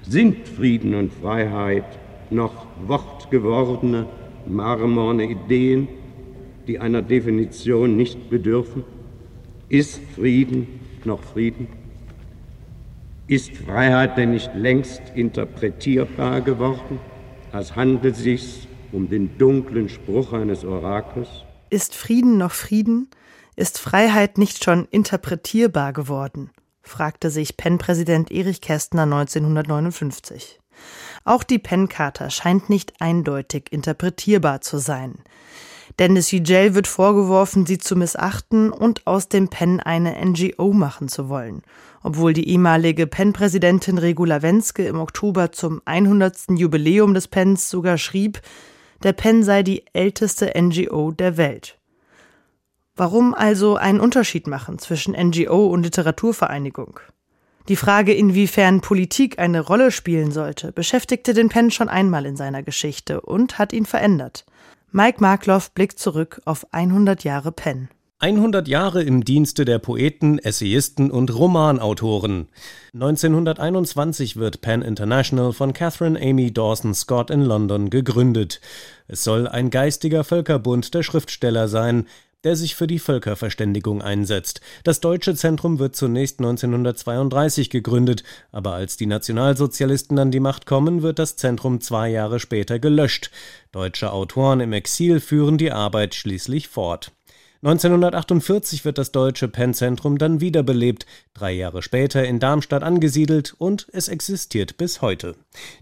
sind 0.03 0.47
Frieden 0.47 0.93
und 0.93 1.11
Freiheit 1.11 1.97
noch 2.29 2.67
wortgewordene 2.85 4.05
marmorne 4.47 5.25
Ideen, 5.29 5.87
die 6.67 6.79
einer 6.79 7.01
Definition 7.01 7.95
nicht 7.95 8.29
bedürfen? 8.29 8.83
Ist 9.69 10.01
Frieden 10.15 10.79
noch 11.05 11.23
Frieden? 11.23 11.67
Ist 13.27 13.55
Freiheit 13.57 14.17
denn 14.17 14.31
nicht 14.31 14.53
längst 14.55 15.01
interpretierbar 15.13 16.41
geworden, 16.41 16.99
als 17.51 17.75
handelt 17.75 18.15
es 18.15 18.23
sich 18.23 18.67
um 18.91 19.09
den 19.09 19.37
dunklen 19.37 19.89
Spruch 19.89 20.33
eines 20.33 20.65
Orakels? 20.65 21.29
Ist 21.69 21.95
Frieden 21.95 22.37
noch 22.37 22.51
Frieden? 22.51 23.09
Ist 23.55 23.77
Freiheit 23.77 24.37
nicht 24.37 24.63
schon 24.63 24.87
interpretierbar 24.89 25.93
geworden? 25.93 26.49
fragte 26.81 27.29
sich 27.29 27.55
PEN-Präsident 27.55 28.31
Erich 28.31 28.61
Kästner 28.61 29.03
1959. 29.03 30.59
Auch 31.23 31.43
die 31.43 31.59
PEN-Charta 31.59 32.29
scheint 32.29 32.69
nicht 32.69 33.01
eindeutig 33.01 33.71
interpretierbar 33.71 34.61
zu 34.61 34.77
sein. 34.77 35.19
Dennis 35.97 36.31
Yücel 36.31 36.75
wird 36.75 36.87
vorgeworfen, 36.87 37.65
sie 37.65 37.77
zu 37.77 37.95
missachten 37.95 38.71
und 38.71 39.05
aus 39.05 39.27
dem 39.27 39.49
PEN 39.49 39.79
eine 39.79 40.15
NGO 40.25 40.71
machen 40.71 41.09
zu 41.09 41.27
wollen, 41.27 41.61
obwohl 42.03 42.33
die 42.33 42.47
ehemalige 42.47 43.05
PEN-Präsidentin 43.05 43.97
Regula 43.97 44.41
Wenske 44.41 44.85
im 44.87 44.99
Oktober 44.99 45.51
zum 45.51 45.81
100. 45.85 46.51
Jubiläum 46.51 47.13
des 47.13 47.27
PENs 47.27 47.69
sogar 47.69 47.97
schrieb, 47.97 48.41
der 49.03 49.13
PEN 49.13 49.43
sei 49.43 49.63
die 49.63 49.83
älteste 49.93 50.53
NGO 50.57 51.11
der 51.11 51.37
Welt. 51.37 51.77
Warum 52.95 53.33
also 53.33 53.75
einen 53.75 53.99
Unterschied 53.99 54.47
machen 54.47 54.77
zwischen 54.77 55.13
NGO 55.13 55.67
und 55.67 55.83
Literaturvereinigung? 55.83 56.99
Die 57.69 57.75
Frage, 57.75 58.15
inwiefern 58.15 58.81
Politik 58.81 59.37
eine 59.37 59.61
Rolle 59.61 59.91
spielen 59.91 60.31
sollte, 60.31 60.71
beschäftigte 60.71 61.35
den 61.35 61.49
Penn 61.49 61.69
schon 61.69 61.87
einmal 61.87 62.25
in 62.25 62.35
seiner 62.35 62.63
Geschichte 62.63 63.21
und 63.21 63.59
hat 63.59 63.73
ihn 63.73 63.85
verändert. 63.85 64.43
Mike 64.91 65.21
Markloff 65.21 65.71
blickt 65.71 65.99
zurück 65.99 66.41
auf 66.45 66.65
100 66.73 67.23
Jahre 67.23 67.51
Penn. 67.51 67.89
100 68.21 68.67
Jahre 68.67 69.03
im 69.03 69.23
Dienste 69.23 69.65
der 69.65 69.77
Poeten, 69.77 70.39
Essayisten 70.39 71.11
und 71.11 71.33
Romanautoren. 71.33 72.49
1921 72.95 74.35
wird 74.35 74.61
Penn 74.61 74.81
International 74.81 75.53
von 75.53 75.71
Catherine 75.71 76.19
Amy 76.19 76.51
Dawson 76.51 76.95
Scott 76.95 77.29
in 77.29 77.43
London 77.43 77.91
gegründet. 77.91 78.61
Es 79.07 79.23
soll 79.23 79.47
ein 79.47 79.69
geistiger 79.69 80.23
Völkerbund 80.23 80.95
der 80.95 81.03
Schriftsteller 81.03 81.67
sein, 81.67 82.07
der 82.43 82.55
sich 82.55 82.75
für 82.75 82.87
die 82.87 82.99
Völkerverständigung 82.99 84.01
einsetzt. 84.01 84.61
Das 84.83 84.99
Deutsche 84.99 85.35
Zentrum 85.35 85.79
wird 85.79 85.95
zunächst 85.95 86.39
1932 86.39 87.69
gegründet, 87.69 88.23
aber 88.51 88.73
als 88.73 88.97
die 88.97 89.05
Nationalsozialisten 89.05 90.17
an 90.19 90.31
die 90.31 90.39
Macht 90.39 90.65
kommen, 90.65 91.01
wird 91.01 91.19
das 91.19 91.35
Zentrum 91.35 91.81
zwei 91.81 92.09
Jahre 92.09 92.39
später 92.39 92.79
gelöscht. 92.79 93.31
Deutsche 93.71 94.11
Autoren 94.11 94.59
im 94.59 94.73
Exil 94.73 95.19
führen 95.19 95.57
die 95.57 95.71
Arbeit 95.71 96.15
schließlich 96.15 96.67
fort. 96.67 97.11
1948 97.61 98.85
wird 98.85 98.97
das 98.97 99.11
Deutsche 99.11 99.49
Pennzentrum 99.49 100.17
dann 100.17 100.39
wiederbelebt, 100.39 101.05
drei 101.33 101.51
Jahre 101.51 101.81
später 101.81 102.23
in 102.23 102.39
Darmstadt 102.39 102.83
angesiedelt 102.83 103.53
und 103.57 103.85
es 103.91 104.07
existiert 104.07 104.77
bis 104.77 105.01
heute. 105.01 105.35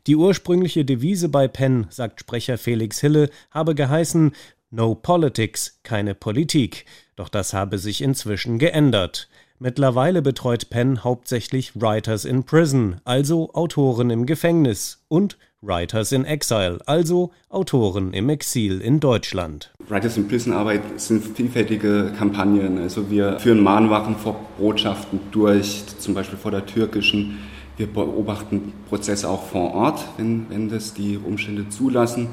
Die 0.07 0.15
ursprüngliche 0.15 0.85
Devise 0.85 1.29
bei 1.29 1.47
Penn, 1.47 1.85
sagt 1.91 2.21
Sprecher 2.21 2.57
Felix 2.57 2.99
Hille, 2.99 3.29
habe 3.51 3.75
geheißen 3.75 4.31
No 4.69 4.95
Politics, 4.95 5.79
keine 5.83 6.13
Politik. 6.13 6.85
Doch 7.15 7.29
das 7.29 7.53
habe 7.53 7.77
sich 7.77 8.01
inzwischen 8.01 8.59
geändert. 8.59 9.29
Mittlerweile 9.59 10.21
betreut 10.21 10.69
Penn 10.69 11.05
hauptsächlich 11.05 11.81
Writers 11.81 12.25
in 12.25 12.43
Prison, 12.43 12.99
also 13.05 13.53
Autoren 13.53 14.09
im 14.09 14.25
Gefängnis, 14.25 15.05
und 15.07 15.37
Writers 15.61 16.11
in 16.11 16.25
Exile, 16.25 16.79
also 16.85 17.31
Autoren 17.47 18.11
im 18.11 18.27
Exil 18.27 18.81
in 18.81 18.99
Deutschland. 18.99 19.71
Writers 19.87 20.17
in 20.17 20.27
Prison 20.27 20.51
Arbeit 20.51 20.99
sind 20.99 21.23
vielfältige 21.23 22.11
Kampagnen. 22.17 22.77
Also 22.77 23.09
wir 23.09 23.39
führen 23.39 23.63
Mahnwachen 23.63 24.17
vor 24.17 24.35
Botschaften 24.57 25.21
durch, 25.31 25.85
zum 25.97 26.13
Beispiel 26.13 26.37
vor 26.37 26.51
der 26.51 26.65
türkischen. 26.65 27.37
Wir 27.77 27.87
beobachten 27.87 28.73
Prozesse 28.89 29.29
auch 29.29 29.47
vor 29.47 29.73
Ort, 29.73 30.05
wenn, 30.17 30.49
wenn 30.49 30.67
das 30.67 30.93
die 30.93 31.17
Umstände 31.17 31.69
zulassen. 31.69 32.27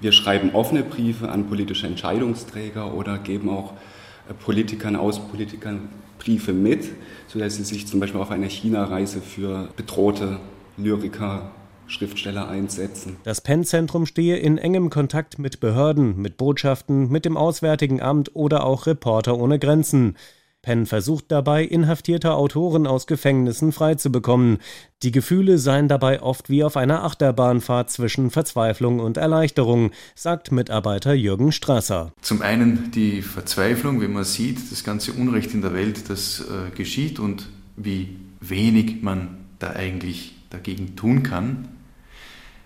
Wir 0.00 0.12
schreiben 0.12 0.50
offene 0.54 0.82
Briefe 0.82 1.28
an 1.28 1.46
politische 1.46 1.86
Entscheidungsträger 1.86 2.94
oder 2.94 3.18
geben 3.18 3.48
auch 3.48 3.72
äh, 4.28 4.34
Politikern, 4.34 4.96
Außenpolitikern 4.96 5.88
Briefe 6.18 6.52
mit, 6.52 6.84
sodass 7.28 7.56
sie 7.56 7.64
sich 7.64 7.86
zum 7.86 8.00
Beispiel 8.00 8.20
auf 8.20 8.30
einer 8.30 8.48
China-Reise 8.48 9.20
für 9.20 9.68
bedrohte 9.76 10.40
Lyriker 10.76 11.50
Schriftsteller 11.86 12.48
einsetzen. 12.48 13.16
Das 13.22 13.40
Penn-Zentrum 13.40 14.06
stehe 14.06 14.36
in 14.36 14.58
engem 14.58 14.90
Kontakt 14.90 15.38
mit 15.38 15.60
Behörden, 15.60 16.20
mit 16.20 16.36
Botschaften, 16.36 17.08
mit 17.10 17.24
dem 17.24 17.36
Auswärtigen 17.36 18.02
Amt 18.02 18.34
oder 18.34 18.64
auch 18.64 18.86
Reporter 18.86 19.38
ohne 19.38 19.58
Grenzen. 19.58 20.16
Penn 20.66 20.84
versucht 20.84 21.26
dabei, 21.28 21.62
inhaftierte 21.62 22.34
Autoren 22.34 22.88
aus 22.88 23.06
Gefängnissen 23.06 23.70
freizubekommen. 23.70 24.58
Die 25.04 25.12
Gefühle 25.12 25.58
seien 25.58 25.86
dabei 25.86 26.20
oft 26.20 26.50
wie 26.50 26.64
auf 26.64 26.76
einer 26.76 27.04
Achterbahnfahrt 27.04 27.88
zwischen 27.88 28.32
Verzweiflung 28.32 28.98
und 28.98 29.16
Erleichterung, 29.16 29.92
sagt 30.16 30.50
Mitarbeiter 30.50 31.14
Jürgen 31.14 31.52
Strasser. 31.52 32.12
Zum 32.20 32.42
einen 32.42 32.90
die 32.90 33.22
Verzweiflung, 33.22 34.00
wenn 34.00 34.12
man 34.12 34.24
sieht, 34.24 34.72
das 34.72 34.82
ganze 34.82 35.12
Unrecht 35.12 35.54
in 35.54 35.62
der 35.62 35.72
Welt, 35.72 36.10
das 36.10 36.40
äh, 36.40 36.74
geschieht 36.76 37.20
und 37.20 37.46
wie 37.76 38.16
wenig 38.40 39.02
man 39.02 39.36
da 39.60 39.70
eigentlich 39.70 40.34
dagegen 40.50 40.96
tun 40.96 41.22
kann. 41.22 41.68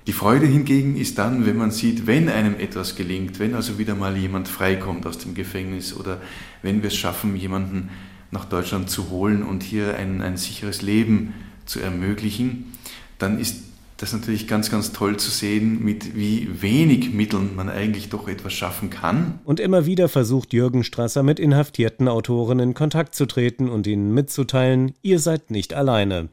Die 0.07 0.13
Freude 0.13 0.47
hingegen 0.47 0.97
ist 0.97 1.19
dann, 1.19 1.45
wenn 1.45 1.57
man 1.57 1.71
sieht, 1.71 2.07
wenn 2.07 2.29
einem 2.29 2.59
etwas 2.59 2.97
gelingt, 2.97 3.39
wenn 3.39 3.55
also 3.55 3.79
wieder 3.79 3.95
mal 3.95 4.17
jemand 4.17 4.49
freikommt 4.49 5.07
aus 5.07 5.19
dem 5.19 5.35
Gefängnis 5.35 5.95
oder 5.95 6.21
wenn 6.63 6.83
wir 6.83 6.89
es 6.89 6.97
schaffen, 6.97 7.37
jemanden 7.37 7.91
nach 8.31 8.47
Deutschland 8.47 8.89
zu 8.89 9.11
holen 9.11 9.43
und 9.43 9.63
hier 9.63 9.97
ein, 9.97 10.23
ein 10.23 10.37
sicheres 10.37 10.83
Leben 10.83 11.35
zu 11.67 11.81
ermöglichen, 11.81 12.73
dann 13.19 13.39
ist 13.39 13.70
das 14.01 14.15
natürlich 14.15 14.49
ganz, 14.49 14.71
ganz 14.71 14.93
toll 14.93 15.19
zu 15.19 15.31
sehen, 15.31 15.85
mit 15.85 16.17
wie 16.17 16.63
wenig 16.63 17.13
Mitteln 17.13 17.55
man 17.55 17.69
eigentlich 17.69 18.09
doch 18.09 18.29
etwas 18.29 18.55
schaffen 18.55 18.89
kann. 18.89 19.41
Und 19.45 19.61
immer 19.61 19.85
wieder 19.85 20.09
versucht 20.09 20.55
Jürgen 20.55 20.85
Strasser 20.85 21.23
mit 21.23 21.39
inhaftierten 21.39 22.09
Autoren 22.09 22.61
in 22.61 22.73
Kontakt 22.73 23.15
zu 23.15 23.27
treten 23.27 23.69
und 23.69 23.87
ihnen 23.87 24.15
mitzuteilen, 24.15 24.95
ihr 25.03 25.19
seid 25.19 25.51
nicht 25.51 25.75
alleine. 25.75 26.31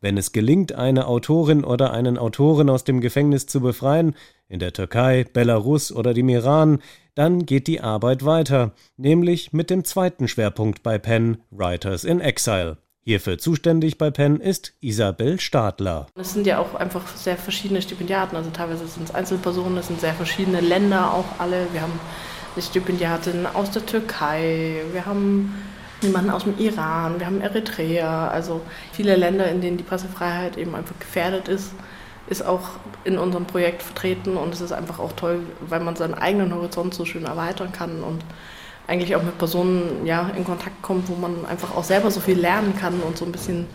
Wenn 0.00 0.18
es 0.18 0.32
gelingt, 0.32 0.72
eine 0.72 1.06
Autorin 1.06 1.64
oder 1.64 1.92
einen 1.92 2.18
Autoren 2.18 2.68
aus 2.68 2.84
dem 2.84 3.00
Gefängnis 3.00 3.46
zu 3.46 3.60
befreien, 3.60 4.14
in 4.48 4.60
der 4.60 4.72
Türkei, 4.72 5.24
Belarus 5.32 5.92
oder 5.92 6.14
dem 6.14 6.28
Iran, 6.28 6.80
dann 7.14 7.46
geht 7.46 7.66
die 7.66 7.80
Arbeit 7.80 8.24
weiter, 8.24 8.72
nämlich 8.96 9.52
mit 9.52 9.70
dem 9.70 9.84
zweiten 9.84 10.28
Schwerpunkt 10.28 10.82
bei 10.82 10.98
Penn, 10.98 11.38
Writers 11.50 12.04
in 12.04 12.20
Exile. 12.20 12.76
Hierfür 13.08 13.38
zuständig 13.38 13.98
bei 13.98 14.10
Penn 14.10 14.40
ist 14.40 14.72
Isabel 14.80 15.38
Stadler. 15.38 16.08
Es 16.16 16.32
sind 16.32 16.44
ja 16.44 16.58
auch 16.58 16.74
einfach 16.74 17.06
sehr 17.16 17.36
verschiedene 17.36 17.80
Stipendiaten, 17.80 18.34
also 18.36 18.50
teilweise 18.50 18.84
sind 18.88 19.08
es 19.08 19.14
Einzelpersonen, 19.14 19.78
es 19.78 19.86
sind 19.86 20.00
sehr 20.00 20.12
verschiedene 20.12 20.60
Länder 20.60 21.14
auch 21.14 21.38
alle. 21.38 21.68
Wir 21.72 21.82
haben 21.82 22.00
eine 22.56 22.62
Stipendiatin 22.64 23.46
aus 23.46 23.70
der 23.70 23.86
Türkei, 23.86 24.82
wir 24.90 25.06
haben 25.06 25.54
jemanden 26.02 26.30
aus 26.30 26.42
dem 26.42 26.58
Iran, 26.58 27.20
wir 27.20 27.26
haben 27.26 27.40
Eritrea, 27.40 28.26
also 28.26 28.60
viele 28.90 29.14
Länder, 29.14 29.48
in 29.48 29.60
denen 29.60 29.76
die 29.76 29.84
Pressefreiheit 29.84 30.56
eben 30.56 30.74
einfach 30.74 30.98
gefährdet 30.98 31.46
ist, 31.46 31.74
ist 32.26 32.44
auch 32.44 32.70
in 33.04 33.18
unserem 33.18 33.46
Projekt 33.46 33.84
vertreten 33.84 34.36
und 34.36 34.52
es 34.52 34.60
ist 34.60 34.72
einfach 34.72 34.98
auch 34.98 35.12
toll, 35.12 35.42
weil 35.60 35.78
man 35.78 35.94
seinen 35.94 36.14
eigenen 36.14 36.52
Horizont 36.52 36.92
so 36.92 37.04
schön 37.04 37.26
erweitern 37.26 37.70
kann 37.70 38.02
und 38.02 38.24
eigentlich 38.86 39.16
auch 39.16 39.22
mit 39.22 39.36
Personen 39.38 40.06
ja, 40.06 40.28
in 40.30 40.44
Kontakt 40.44 40.80
kommt, 40.82 41.08
wo 41.08 41.14
man 41.14 41.44
einfach 41.46 41.74
auch 41.74 41.84
selber 41.84 42.10
so 42.10 42.20
viel 42.20 42.38
lernen 42.38 42.74
kann 42.76 43.00
und 43.00 43.16
so 43.16 43.24
ein 43.24 43.32
bisschen 43.32 43.66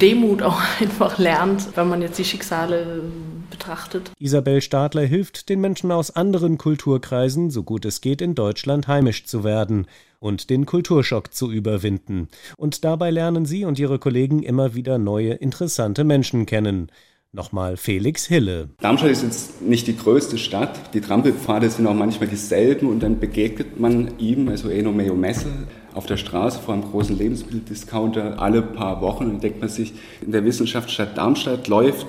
Demut 0.00 0.42
auch 0.42 0.60
einfach 0.80 1.18
lernt, 1.18 1.76
wenn 1.76 1.88
man 1.88 2.02
jetzt 2.02 2.18
die 2.18 2.24
Schicksale 2.24 3.02
betrachtet. 3.50 4.10
Isabel 4.18 4.60
Stadler 4.60 5.02
hilft 5.02 5.48
den 5.48 5.60
Menschen 5.60 5.92
aus 5.92 6.10
anderen 6.10 6.58
Kulturkreisen, 6.58 7.50
so 7.50 7.62
gut 7.62 7.84
es 7.84 8.00
geht, 8.00 8.22
in 8.22 8.34
Deutschland 8.34 8.88
heimisch 8.88 9.26
zu 9.26 9.44
werden 9.44 9.86
und 10.18 10.48
den 10.48 10.64
Kulturschock 10.64 11.34
zu 11.34 11.52
überwinden. 11.52 12.28
Und 12.56 12.84
dabei 12.84 13.10
lernen 13.10 13.44
sie 13.44 13.66
und 13.66 13.78
ihre 13.78 13.98
Kollegen 13.98 14.42
immer 14.42 14.74
wieder 14.74 14.96
neue, 14.96 15.34
interessante 15.34 16.02
Menschen 16.02 16.46
kennen. 16.46 16.90
Nochmal 17.34 17.76
Felix 17.76 18.26
Hille. 18.26 18.68
Darmstadt 18.80 19.10
ist 19.10 19.24
jetzt 19.24 19.60
nicht 19.60 19.88
die 19.88 19.96
größte 19.96 20.38
Stadt. 20.38 20.94
Die 20.94 21.00
Trampelpfade 21.00 21.68
sind 21.68 21.84
auch 21.88 21.94
manchmal 21.94 22.28
dieselben 22.28 22.88
und 22.88 23.02
dann 23.02 23.18
begegnet 23.18 23.80
man 23.80 24.16
ihm, 24.18 24.48
also 24.48 24.68
Eno 24.68 24.92
Meo 24.92 25.16
Messe, 25.16 25.48
auf 25.94 26.06
der 26.06 26.16
Straße 26.16 26.60
vor 26.60 26.74
einem 26.74 26.84
großen 26.84 27.18
Lebensmitteldiscounter 27.18 28.40
alle 28.40 28.62
paar 28.62 29.00
Wochen 29.00 29.24
und 29.24 29.42
denkt 29.42 29.58
man 29.58 29.68
sich, 29.68 29.94
in 30.24 30.30
der 30.30 30.44
Wissenschaftsstadt 30.44 31.18
Darmstadt 31.18 31.66
läuft 31.66 32.06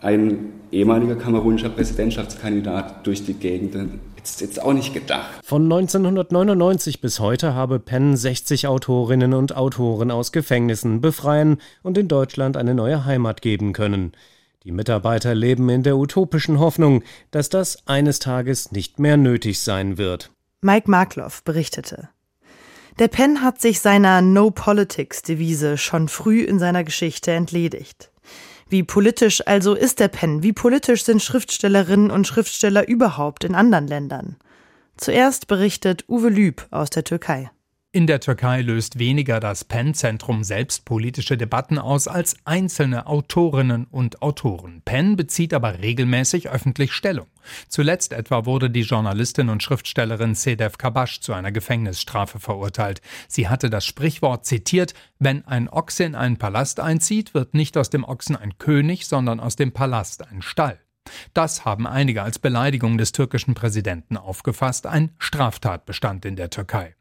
ein 0.00 0.52
ehemaliger 0.72 1.14
kamerunischer 1.14 1.68
Präsidentschaftskandidat 1.68 3.06
durch 3.06 3.24
die 3.24 3.34
Gegend. 3.34 3.76
Jetzt, 4.22 4.40
jetzt 4.40 4.62
auch 4.62 4.72
nicht 4.72 4.94
gedacht. 4.94 5.32
Von 5.42 5.64
1999 5.64 7.00
bis 7.00 7.18
heute 7.18 7.54
habe 7.54 7.80
Penn 7.80 8.16
60 8.16 8.68
Autorinnen 8.68 9.34
und 9.34 9.56
Autoren 9.56 10.12
aus 10.12 10.30
Gefängnissen 10.30 11.00
befreien 11.00 11.60
und 11.82 11.98
in 11.98 12.06
Deutschland 12.06 12.56
eine 12.56 12.72
neue 12.72 13.04
Heimat 13.04 13.42
geben 13.42 13.72
können. 13.72 14.12
Die 14.62 14.70
Mitarbeiter 14.70 15.34
leben 15.34 15.68
in 15.70 15.82
der 15.82 15.96
utopischen 15.96 16.60
Hoffnung, 16.60 17.02
dass 17.32 17.48
das 17.48 17.88
eines 17.88 18.20
Tages 18.20 18.70
nicht 18.70 19.00
mehr 19.00 19.16
nötig 19.16 19.58
sein 19.58 19.98
wird. 19.98 20.30
Mike 20.60 20.88
Markloff 20.88 21.42
berichtete. 21.42 22.08
Der 23.00 23.08
Penn 23.08 23.42
hat 23.42 23.60
sich 23.60 23.80
seiner 23.80 24.22
No 24.22 24.52
Politics 24.52 25.22
Devise 25.22 25.78
schon 25.78 26.06
früh 26.06 26.42
in 26.44 26.60
seiner 26.60 26.84
Geschichte 26.84 27.32
entledigt. 27.32 28.11
Wie 28.72 28.82
politisch 28.82 29.46
also 29.46 29.74
ist 29.74 30.00
der 30.00 30.08
Penn? 30.08 30.42
Wie 30.42 30.54
politisch 30.54 31.04
sind 31.04 31.22
Schriftstellerinnen 31.22 32.10
und 32.10 32.26
Schriftsteller 32.26 32.88
überhaupt 32.88 33.44
in 33.44 33.54
anderen 33.54 33.86
Ländern? 33.86 34.36
Zuerst 34.96 35.46
berichtet 35.46 36.06
Uwe 36.08 36.30
Lüb 36.30 36.66
aus 36.70 36.88
der 36.88 37.04
Türkei. 37.04 37.50
In 37.94 38.06
der 38.06 38.20
Türkei 38.20 38.62
löst 38.62 38.98
weniger 38.98 39.38
das 39.38 39.64
Penn-Zentrum 39.64 40.44
selbst 40.44 40.86
politische 40.86 41.36
Debatten 41.36 41.78
aus 41.78 42.08
als 42.08 42.36
einzelne 42.46 43.06
Autorinnen 43.06 43.84
und 43.84 44.22
Autoren. 44.22 44.80
Penn 44.86 45.14
bezieht 45.14 45.52
aber 45.52 45.82
regelmäßig 45.82 46.48
öffentlich 46.48 46.94
Stellung. 46.94 47.26
Zuletzt 47.68 48.14
etwa 48.14 48.46
wurde 48.46 48.70
die 48.70 48.80
Journalistin 48.80 49.50
und 49.50 49.62
Schriftstellerin 49.62 50.34
Sedef 50.34 50.78
Kabash 50.78 51.20
zu 51.20 51.34
einer 51.34 51.52
Gefängnisstrafe 51.52 52.40
verurteilt. 52.40 53.02
Sie 53.28 53.50
hatte 53.50 53.68
das 53.68 53.84
Sprichwort 53.84 54.46
zitiert, 54.46 54.94
wenn 55.18 55.46
ein 55.46 55.68
Ochse 55.68 56.04
in 56.04 56.14
einen 56.14 56.38
Palast 56.38 56.80
einzieht, 56.80 57.34
wird 57.34 57.52
nicht 57.52 57.76
aus 57.76 57.90
dem 57.90 58.04
Ochsen 58.04 58.36
ein 58.36 58.56
König, 58.56 59.06
sondern 59.06 59.38
aus 59.38 59.56
dem 59.56 59.72
Palast 59.72 60.26
ein 60.26 60.40
Stall. 60.40 60.80
Das 61.34 61.66
haben 61.66 61.86
einige 61.86 62.22
als 62.22 62.38
Beleidigung 62.38 62.96
des 62.96 63.12
türkischen 63.12 63.52
Präsidenten 63.52 64.16
aufgefasst, 64.16 64.86
ein 64.86 65.10
Straftatbestand 65.18 66.24
in 66.24 66.36
der 66.36 66.48
Türkei. 66.48 66.94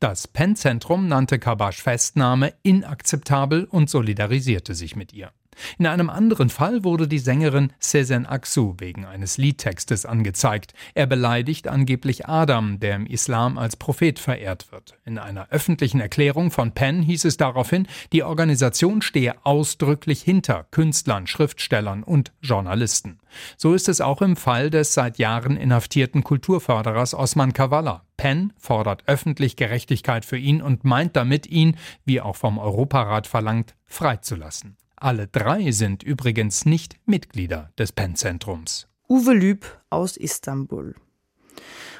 Das 0.00 0.28
PEN-Zentrum 0.28 1.08
nannte 1.08 1.38
Kabash 1.38 1.82
Festnahme 1.82 2.54
inakzeptabel 2.62 3.64
und 3.64 3.90
solidarisierte 3.90 4.74
sich 4.74 4.96
mit 4.96 5.12
ihr. 5.12 5.32
In 5.78 5.86
einem 5.86 6.10
anderen 6.10 6.50
Fall 6.50 6.84
wurde 6.84 7.08
die 7.08 7.18
Sängerin 7.18 7.72
Sezen 7.78 8.26
Aksu 8.26 8.74
wegen 8.78 9.04
eines 9.04 9.38
Liedtextes 9.38 10.06
angezeigt. 10.06 10.74
Er 10.94 11.06
beleidigt 11.06 11.68
angeblich 11.68 12.26
Adam, 12.26 12.80
der 12.80 12.96
im 12.96 13.06
Islam 13.06 13.58
als 13.58 13.76
Prophet 13.76 14.18
verehrt 14.18 14.72
wird. 14.72 14.98
In 15.04 15.18
einer 15.18 15.48
öffentlichen 15.50 16.00
Erklärung 16.00 16.50
von 16.50 16.72
Penn 16.72 17.02
hieß 17.02 17.24
es 17.24 17.36
daraufhin, 17.36 17.86
die 18.12 18.22
Organisation 18.22 19.02
stehe 19.02 19.34
ausdrücklich 19.44 20.22
hinter 20.22 20.66
Künstlern, 20.70 21.26
Schriftstellern 21.26 22.02
und 22.02 22.32
Journalisten. 22.40 23.18
So 23.56 23.74
ist 23.74 23.88
es 23.88 24.00
auch 24.00 24.22
im 24.22 24.36
Fall 24.36 24.70
des 24.70 24.94
seit 24.94 25.18
Jahren 25.18 25.56
inhaftierten 25.56 26.24
Kulturförderers 26.24 27.14
Osman 27.14 27.52
Kavala. 27.52 28.04
Penn 28.16 28.52
fordert 28.58 29.04
öffentlich 29.06 29.56
Gerechtigkeit 29.56 30.24
für 30.24 30.38
ihn 30.38 30.60
und 30.60 30.84
meint 30.84 31.16
damit, 31.16 31.46
ihn, 31.46 31.76
wie 32.04 32.20
auch 32.20 32.36
vom 32.36 32.58
Europarat 32.58 33.26
verlangt, 33.26 33.74
freizulassen. 33.86 34.76
Alle 35.00 35.28
drei 35.28 35.70
sind 35.70 36.02
übrigens 36.02 36.64
nicht 36.64 36.96
Mitglieder 37.06 37.70
des 37.78 37.92
PEN-Zentrums. 37.92 38.88
Uwe 39.08 39.32
Lüb 39.32 39.64
aus 39.90 40.16
Istanbul. 40.16 40.96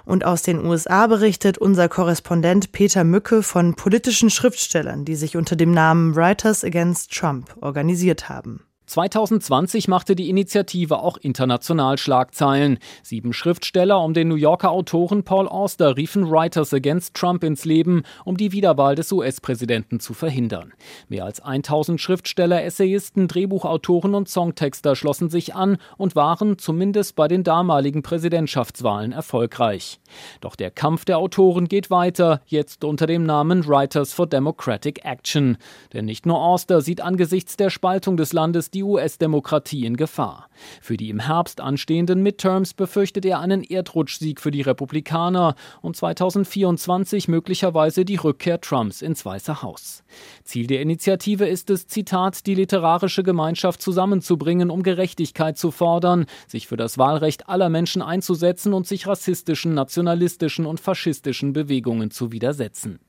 Und 0.05 0.25
aus 0.25 0.43
den 0.43 0.65
USA 0.65 1.07
berichtet 1.07 1.59
unser 1.59 1.89
Korrespondent 1.89 2.73
Peter 2.73 3.05
Mücke 3.05 3.43
von 3.43 3.75
politischen 3.75 4.31
Schriftstellern, 4.31 5.05
die 5.05 5.15
sich 5.15 5.37
unter 5.37 5.55
dem 5.55 5.71
Namen 5.71 6.17
Writers 6.17 6.65
Against 6.65 7.13
Trump 7.13 7.57
organisiert 7.61 8.29
haben. 8.29 8.65
2020 8.89 9.87
machte 9.87 10.17
die 10.17 10.31
Initiative 10.31 11.01
auch 11.01 11.19
international 11.19 11.99
Schlagzeilen. 11.99 12.79
Sieben 13.03 13.35
Schriftsteller 13.35 14.03
um 14.03 14.15
den 14.15 14.29
New 14.29 14.35
Yorker 14.35 14.71
Autoren 14.71 15.25
Paul 15.25 15.47
Auster 15.47 15.99
riefen 15.99 16.31
Writers 16.31 16.73
Against 16.73 17.13
Trump 17.15 17.45
ins 17.45 17.67
Leben, 17.67 18.05
um 18.25 18.39
die 18.39 18.51
Wiederwahl 18.53 18.95
des 18.95 19.13
US-Präsidenten 19.13 20.01
zu 20.01 20.15
verhindern. 20.15 20.73
Mehr 21.09 21.27
als 21.27 21.41
1000 21.41 22.01
Schriftsteller, 22.01 22.65
Essayisten, 22.65 23.29
Drehbuchautoren 23.29 24.15
und 24.15 24.31
Songtexter 24.31 24.97
schlossen 24.97 25.29
sich 25.29 25.55
an 25.55 25.77
und 25.99 26.17
waren 26.17 26.57
zumindest 26.57 27.15
bei 27.15 27.29
den 27.29 27.45
damaligen 27.45 28.03
Präsidentschaftswahlen 28.03 29.13
erfolgreich. 29.13 30.01
Doch 30.41 30.57
der 30.57 30.71
Kampf 30.71 31.05
der 31.05 31.19
Autoren 31.19 31.69
geht 31.69 31.91
weiter, 31.91 32.41
jetzt 32.47 32.85
unter 32.85 33.07
dem 33.07 33.25
Namen 33.25 33.67
Writers 33.67 34.15
for 34.15 34.27
Democratic 34.27 35.05
Action. 35.05 35.59
Denn 35.93 36.07
nicht 36.07 36.25
nur 36.25 36.41
Auster 36.41 36.81
sieht 36.81 37.03
angesichts 37.03 37.59
der 37.59 37.69
Spaltung 37.69 38.17
des 38.17 38.33
Landes 38.33 38.71
die 38.71 38.78
die 38.79 38.85
US-Demokratie 38.85 39.87
in 39.87 39.97
Gefahr. 39.97 40.49
Für 40.81 40.97
die 40.97 41.11
im 41.11 41.19
Herbst 41.19 41.61
anstehenden 41.61 42.23
Midterms 42.23 42.75
befürchtet 42.75 43.25
er 43.25 43.41
einen 43.41 43.65
Erdrutschsieg 43.65 44.41
für 44.41 44.53
die 44.53 44.63
Republikaner 44.63 45.57
und 45.83 45.97
2024 45.97 47.27
möglicherweise 47.27 48.05
die 48.05 48.15
Rückkehr 48.15 48.61
Trumps 48.61 49.03
ins 49.03 49.27
Weiße 49.27 49.63
Haus. 49.63 50.05
Ziel 50.45 50.69
der 50.69 50.81
Initiative 50.81 51.49
ist 51.49 51.71
es, 51.71 51.89
Zitat, 51.89 52.47
die 52.47 52.55
literarische 52.55 53.25
Gemeinschaft 53.25 53.83
zusammenzubringen, 53.83 54.71
um 54.71 54.85
Gerechtigkeit 54.85 55.59
zu 55.59 55.73
fordern, 55.73 56.27
sich 56.47 56.69
für 56.69 56.77
das 56.77 56.99
Wahlrecht 56.99 57.49
aller 57.49 57.71
Menschen 57.71 58.01
einzusetzen 58.01 58.75
und 58.75 58.87
sich 58.87 59.09
rassistischen, 59.09 59.75
nationalistischen 59.75 60.67
und 60.67 60.79
faschistischen 60.79 61.53
Bewegungen 61.53 62.13
zu 62.13 62.31
widersetzen. 62.31 63.01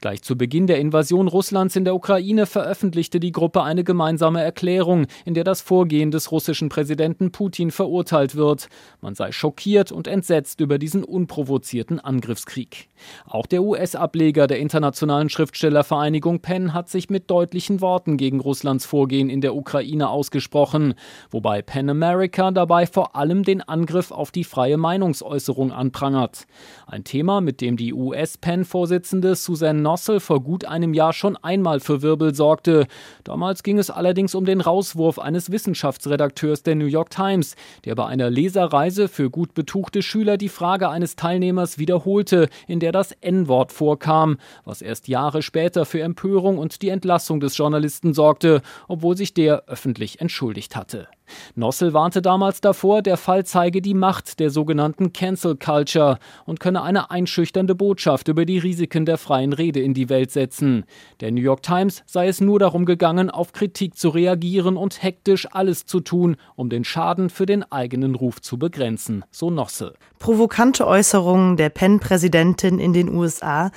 Gleich 0.00 0.22
zu 0.22 0.36
Beginn 0.36 0.66
der 0.66 0.78
Invasion 0.78 1.28
Russlands 1.28 1.76
in 1.76 1.84
der 1.84 1.94
Ukraine 1.94 2.46
veröffentlichte 2.46 3.20
die 3.20 3.32
Gruppe 3.32 3.62
eine 3.62 3.84
gemeinsame 3.84 4.42
Erklärung, 4.42 5.06
in 5.24 5.34
der 5.34 5.44
das 5.44 5.60
Vorgehen 5.60 6.10
des 6.10 6.30
russischen 6.30 6.68
Präsidenten 6.68 7.32
Putin 7.32 7.70
verurteilt 7.70 8.36
wird. 8.36 8.68
Man 9.00 9.14
sei 9.14 9.32
schockiert 9.32 9.92
und 9.92 10.06
entsetzt 10.06 10.60
über 10.60 10.78
diesen 10.78 11.04
unprovozierten 11.04 12.00
Angriffskrieg. 12.00 12.88
Auch 13.26 13.46
der 13.46 13.62
US-Ableger 13.62 14.46
der 14.46 14.58
internationalen 14.58 15.28
Schriftstellervereinigung 15.28 16.40
PEN 16.40 16.72
hat 16.72 16.88
sich 16.88 17.10
mit 17.10 17.30
deutlichen 17.30 17.80
Worten 17.80 18.16
gegen 18.16 18.40
Russlands 18.40 18.86
Vorgehen 18.86 19.28
in 19.28 19.40
der 19.40 19.54
Ukraine 19.54 20.08
ausgesprochen, 20.08 20.94
wobei 21.30 21.62
PEN 21.62 21.90
America 21.90 22.50
dabei 22.50 22.86
vor 22.86 23.16
allem 23.16 23.42
den 23.42 23.60
Angriff 23.62 24.10
auf 24.10 24.30
die 24.30 24.44
freie 24.44 24.76
Meinungsäußerung 24.76 25.72
anprangert. 25.72 26.46
Ein 26.86 27.04
Thema, 27.04 27.40
mit 27.40 27.60
dem 27.60 27.76
die 27.76 27.92
US-PEN-Vorsitzende 27.92 29.34
Susan 29.34 29.53
Suzanne 29.54 29.82
Nossel 29.82 30.18
vor 30.18 30.40
gut 30.40 30.64
einem 30.64 30.94
Jahr 30.94 31.12
schon 31.12 31.36
einmal 31.36 31.78
für 31.78 32.02
Wirbel 32.02 32.34
sorgte. 32.34 32.88
Damals 33.22 33.62
ging 33.62 33.78
es 33.78 33.88
allerdings 33.88 34.34
um 34.34 34.44
den 34.44 34.60
Rauswurf 34.60 35.20
eines 35.20 35.52
Wissenschaftsredakteurs 35.52 36.64
der 36.64 36.74
New 36.74 36.86
York 36.86 37.10
Times, 37.10 37.54
der 37.84 37.94
bei 37.94 38.04
einer 38.06 38.30
Leserreise 38.30 39.06
für 39.06 39.30
gut 39.30 39.54
betuchte 39.54 40.02
Schüler 40.02 40.38
die 40.38 40.48
Frage 40.48 40.88
eines 40.88 41.14
Teilnehmers 41.14 41.78
wiederholte, 41.78 42.48
in 42.66 42.80
der 42.80 42.90
das 42.90 43.12
N-Wort 43.12 43.70
vorkam, 43.70 44.38
was 44.64 44.82
erst 44.82 45.06
Jahre 45.06 45.40
später 45.40 45.84
für 45.84 46.00
Empörung 46.00 46.58
und 46.58 46.82
die 46.82 46.88
Entlassung 46.88 47.38
des 47.38 47.56
Journalisten 47.56 48.12
sorgte, 48.12 48.60
obwohl 48.88 49.16
sich 49.16 49.34
der 49.34 49.68
öffentlich 49.68 50.20
entschuldigt 50.20 50.74
hatte. 50.74 51.06
Nossel 51.54 51.92
warnte 51.92 52.22
damals 52.22 52.60
davor, 52.60 53.02
der 53.02 53.16
Fall 53.16 53.44
zeige 53.44 53.80
die 53.80 53.94
Macht 53.94 54.40
der 54.40 54.50
sogenannten 54.50 55.12
Cancel 55.12 55.56
Culture 55.56 56.18
und 56.46 56.60
könne 56.60 56.82
eine 56.82 57.10
einschüchternde 57.10 57.74
Botschaft 57.74 58.28
über 58.28 58.44
die 58.44 58.58
Risiken 58.58 59.06
der 59.06 59.18
freien 59.18 59.52
Rede 59.52 59.80
in 59.80 59.94
die 59.94 60.08
Welt 60.08 60.30
setzen. 60.30 60.84
Der 61.20 61.30
New 61.30 61.40
York 61.40 61.62
Times 61.62 62.02
sei 62.06 62.28
es 62.28 62.40
nur 62.40 62.58
darum 62.58 62.84
gegangen, 62.84 63.30
auf 63.30 63.52
Kritik 63.52 63.96
zu 63.96 64.08
reagieren 64.08 64.76
und 64.76 65.02
hektisch 65.02 65.46
alles 65.52 65.86
zu 65.86 66.00
tun, 66.00 66.36
um 66.56 66.68
den 66.68 66.84
Schaden 66.84 67.30
für 67.30 67.46
den 67.46 67.62
eigenen 67.70 68.14
Ruf 68.14 68.40
zu 68.40 68.58
begrenzen, 68.58 69.24
so 69.30 69.50
Nossel. 69.50 69.94
Provokante 70.18 70.86
Äußerungen 70.86 71.56
der 71.56 71.68
Penn-Präsidentin 71.68 72.78
in 72.78 72.92
den 72.92 73.14
USA 73.14 73.70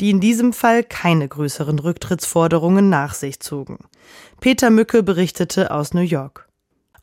die 0.00 0.10
in 0.10 0.18
diesem 0.20 0.52
Fall 0.52 0.82
keine 0.82 1.28
größeren 1.28 1.78
Rücktrittsforderungen 1.78 2.88
nach 2.88 3.14
sich 3.14 3.38
zogen. 3.38 3.78
Peter 4.40 4.70
Mücke 4.70 5.04
berichtete 5.04 5.70
aus 5.70 5.94
New 5.94 6.00
York. 6.00 6.48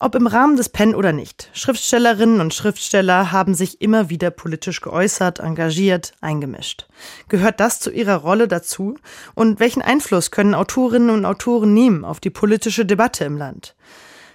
Ob 0.04 0.16
im 0.16 0.26
Rahmen 0.26 0.58
des 0.58 0.70
PEN 0.70 0.96
oder 0.96 1.14
nicht, 1.14 1.52
Schriftstellerinnen 1.54 2.42
und 2.42 2.56
Schriftsteller 2.56 3.32
haben 3.32 3.54
sich 3.54 3.82
immer 3.82 4.10
wieder 4.10 4.32
politisch 4.32 4.82
geäußert, 4.82 5.38
engagiert, 5.38 6.14
eingemischt. 6.22 6.88
Gehört 7.30 7.60
das 7.60 7.80
zu 7.80 7.92
ihrer 7.92 8.16
Rolle 8.16 8.48
dazu? 8.48 8.98
Und 9.36 9.60
welchen 9.60 9.84
Einfluss 9.84 10.32
können 10.32 10.56
Autorinnen 10.56 11.12
und 11.12 11.24
Autoren 11.24 11.76
nehmen 11.76 12.04
auf 12.04 12.20
die 12.20 12.32
politische 12.32 12.84
Debatte 12.84 13.26
im 13.26 13.38
Land? 13.38 13.76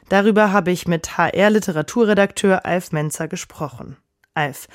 Darüber 0.09 0.53
habe 0.53 0.71
ich 0.71 0.87
mit 0.87 1.19
HR-Literaturredakteur 1.19 2.65
Alf 2.65 2.93
Menzer 2.93 3.27
gesprochen. 3.27 3.97
Alf, 4.35 4.69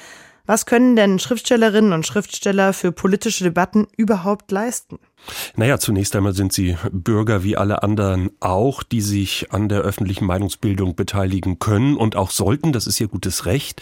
was 0.45 0.65
können 0.65 0.95
denn 0.95 1.19
Schriftstellerinnen 1.19 1.93
und 1.93 2.06
Schriftsteller 2.06 2.73
für 2.73 2.91
politische 2.91 3.43
Debatten 3.43 3.88
überhaupt 3.95 4.51
leisten? 4.51 4.99
Naja, 5.56 5.77
zunächst 5.77 6.15
einmal 6.15 6.34
sind 6.34 6.51
sie 6.51 6.77
Bürger 6.91 7.43
wie 7.43 7.56
alle 7.56 7.84
anderen 7.84 8.32
auch, 8.39 8.84
die 8.84 9.01
sich 9.01 9.51
an 9.51 9.69
der 9.69 9.82
öffentlichen 9.82 10.25
Meinungsbildung 10.25 10.95
beteiligen 10.95 11.60
können 11.60 11.95
und 11.95 12.15
auch 12.15 12.32
sollten. 12.32 12.73
Das 12.73 12.88
ist 12.88 12.99
ihr 12.99 13.08
gutes 13.08 13.45
Recht. 13.45 13.82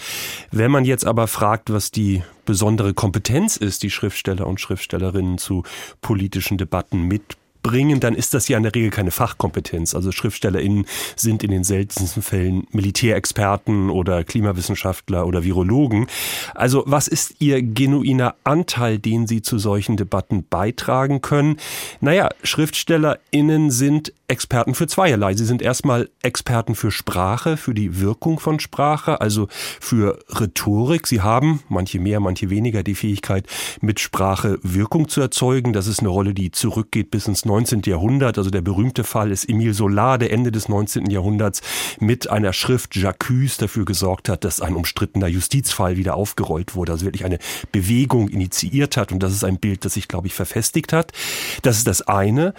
Wenn 0.52 0.72
man 0.72 0.86
jetzt 0.86 1.06
aber 1.06 1.28
fragt, 1.28 1.72
was 1.72 1.92
die 1.92 2.24
besondere 2.46 2.94
Kompetenz 2.94 3.58
ist, 3.58 3.84
die 3.84 3.90
Schriftsteller 3.92 4.48
und 4.48 4.60
Schriftstellerinnen 4.60 5.38
zu 5.38 5.64
politischen 6.02 6.58
Debatten 6.58 7.04
mit 7.04 7.38
bringen, 7.70 8.00
dann 8.00 8.16
ist 8.16 8.34
das 8.34 8.48
ja 8.48 8.58
in 8.58 8.64
der 8.64 8.74
Regel 8.74 8.90
keine 8.90 9.12
Fachkompetenz. 9.12 9.94
Also 9.94 10.12
SchriftstellerInnen 10.12 10.86
sind 11.16 11.44
in 11.44 11.52
den 11.52 11.64
seltensten 11.64 12.24
Fällen 12.24 12.66
Militärexperten 12.72 13.90
oder 13.92 14.24
Klimawissenschaftler 14.24 15.28
oder 15.28 15.44
Virologen. 15.44 16.08
Also 16.56 16.84
was 16.88 17.08
ist 17.08 17.36
ihr 17.40 17.62
genuiner 17.62 18.36
Anteil, 18.44 18.98
den 18.98 19.28
sie 19.28 19.42
zu 19.42 19.60
solchen 19.60 19.98
Debatten 19.98 20.46
beitragen 20.50 21.22
können? 21.22 21.58
Naja, 22.02 22.30
SchriftstellerInnen 22.44 23.70
sind 23.70 24.14
Experten 24.30 24.76
für 24.76 24.88
zweierlei. 24.88 25.34
Sie 25.34 25.46
sind 25.46 25.62
erstmal 25.62 26.10
Experten 26.22 26.76
für 26.76 26.92
Sprache, 26.92 27.58
für 27.58 27.74
die 27.74 28.00
Wirkung 28.00 28.40
von 28.40 28.60
Sprache, 28.60 29.22
also 29.22 29.48
für 29.80 30.20
Rhetorik. 30.30 31.08
Sie 31.08 31.22
haben, 31.22 31.62
manche 31.68 32.00
mehr, 32.00 32.20
manche 32.20 32.50
weniger, 32.50 32.84
die 32.84 32.96
Fähigkeit, 32.96 33.48
mit 33.82 34.00
Sprache 34.00 34.60
Wirkung 34.62 35.10
zu 35.10 35.20
erzeugen. 35.20 35.74
Das 35.74 35.88
ist 35.88 36.00
eine 36.00 36.10
Rolle, 36.10 36.34
die 36.34 36.52
zurückgeht 36.52 37.10
bis 37.10 37.28
ins 37.28 37.44
19. 37.44 37.82
Jahrhundert. 37.86 38.38
Also 38.38 38.52
der 38.52 38.62
berühmte 38.62 39.04
Fall 39.04 39.32
ist 39.32 39.50
Emile 39.50 39.74
Solar, 39.74 40.20
der 40.20 40.32
Ende 40.32 40.52
des 40.52 40.70
19. 40.70 41.10
Jahrhunderts 41.10 41.62
mit 42.00 42.30
einer 42.30 42.54
Schrift 42.54 42.94
J'accuse 42.94 43.60
dafür 43.60 43.86
gesorgt 43.86 44.30
hat, 44.30 44.44
dass 44.44 44.62
ein 44.62 44.76
umstrittener 44.76 45.28
Justizfall 45.28 45.98
wieder 45.98 46.16
aufgerollt 46.16 46.76
wurde. 46.76 46.92
Also 46.92 47.06
wirklich 47.06 47.26
eine 47.26 47.40
Bewegung 47.72 48.30
initiiert 48.30 48.96
hat. 48.96 49.12
Und 49.12 49.24
das 49.24 49.34
ist 49.34 49.44
ein 49.44 49.58
Bild, 49.58 49.86
das 49.86 49.96
sich, 49.96 50.08
glaube 50.08 50.28
ich, 50.28 50.36
verfestigt 50.36 50.94
hat. 50.94 51.14
Das 51.64 51.78
ist 51.78 51.88
das 51.88 52.04
eine. 52.04 52.54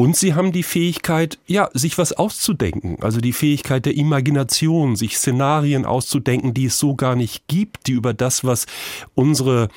Und 0.00 0.16
sie 0.16 0.32
haben 0.32 0.50
die 0.50 0.62
Fähigkeit, 0.62 1.38
ja, 1.46 1.68
sich 1.74 1.98
was 1.98 2.14
auszudenken. 2.14 2.96
Also 3.02 3.20
die 3.20 3.34
Fähigkeit 3.34 3.84
der 3.84 3.98
Imagination, 3.98 4.96
sich 4.96 5.18
Szenarien 5.18 5.84
auszudenken, 5.84 6.54
die 6.54 6.64
es 6.64 6.78
so 6.78 6.94
gar 6.94 7.14
nicht 7.16 7.46
gibt, 7.48 7.86
die 7.86 7.92
über 7.92 8.14
das, 8.14 8.42
was 8.42 8.64
unsere 9.14 9.68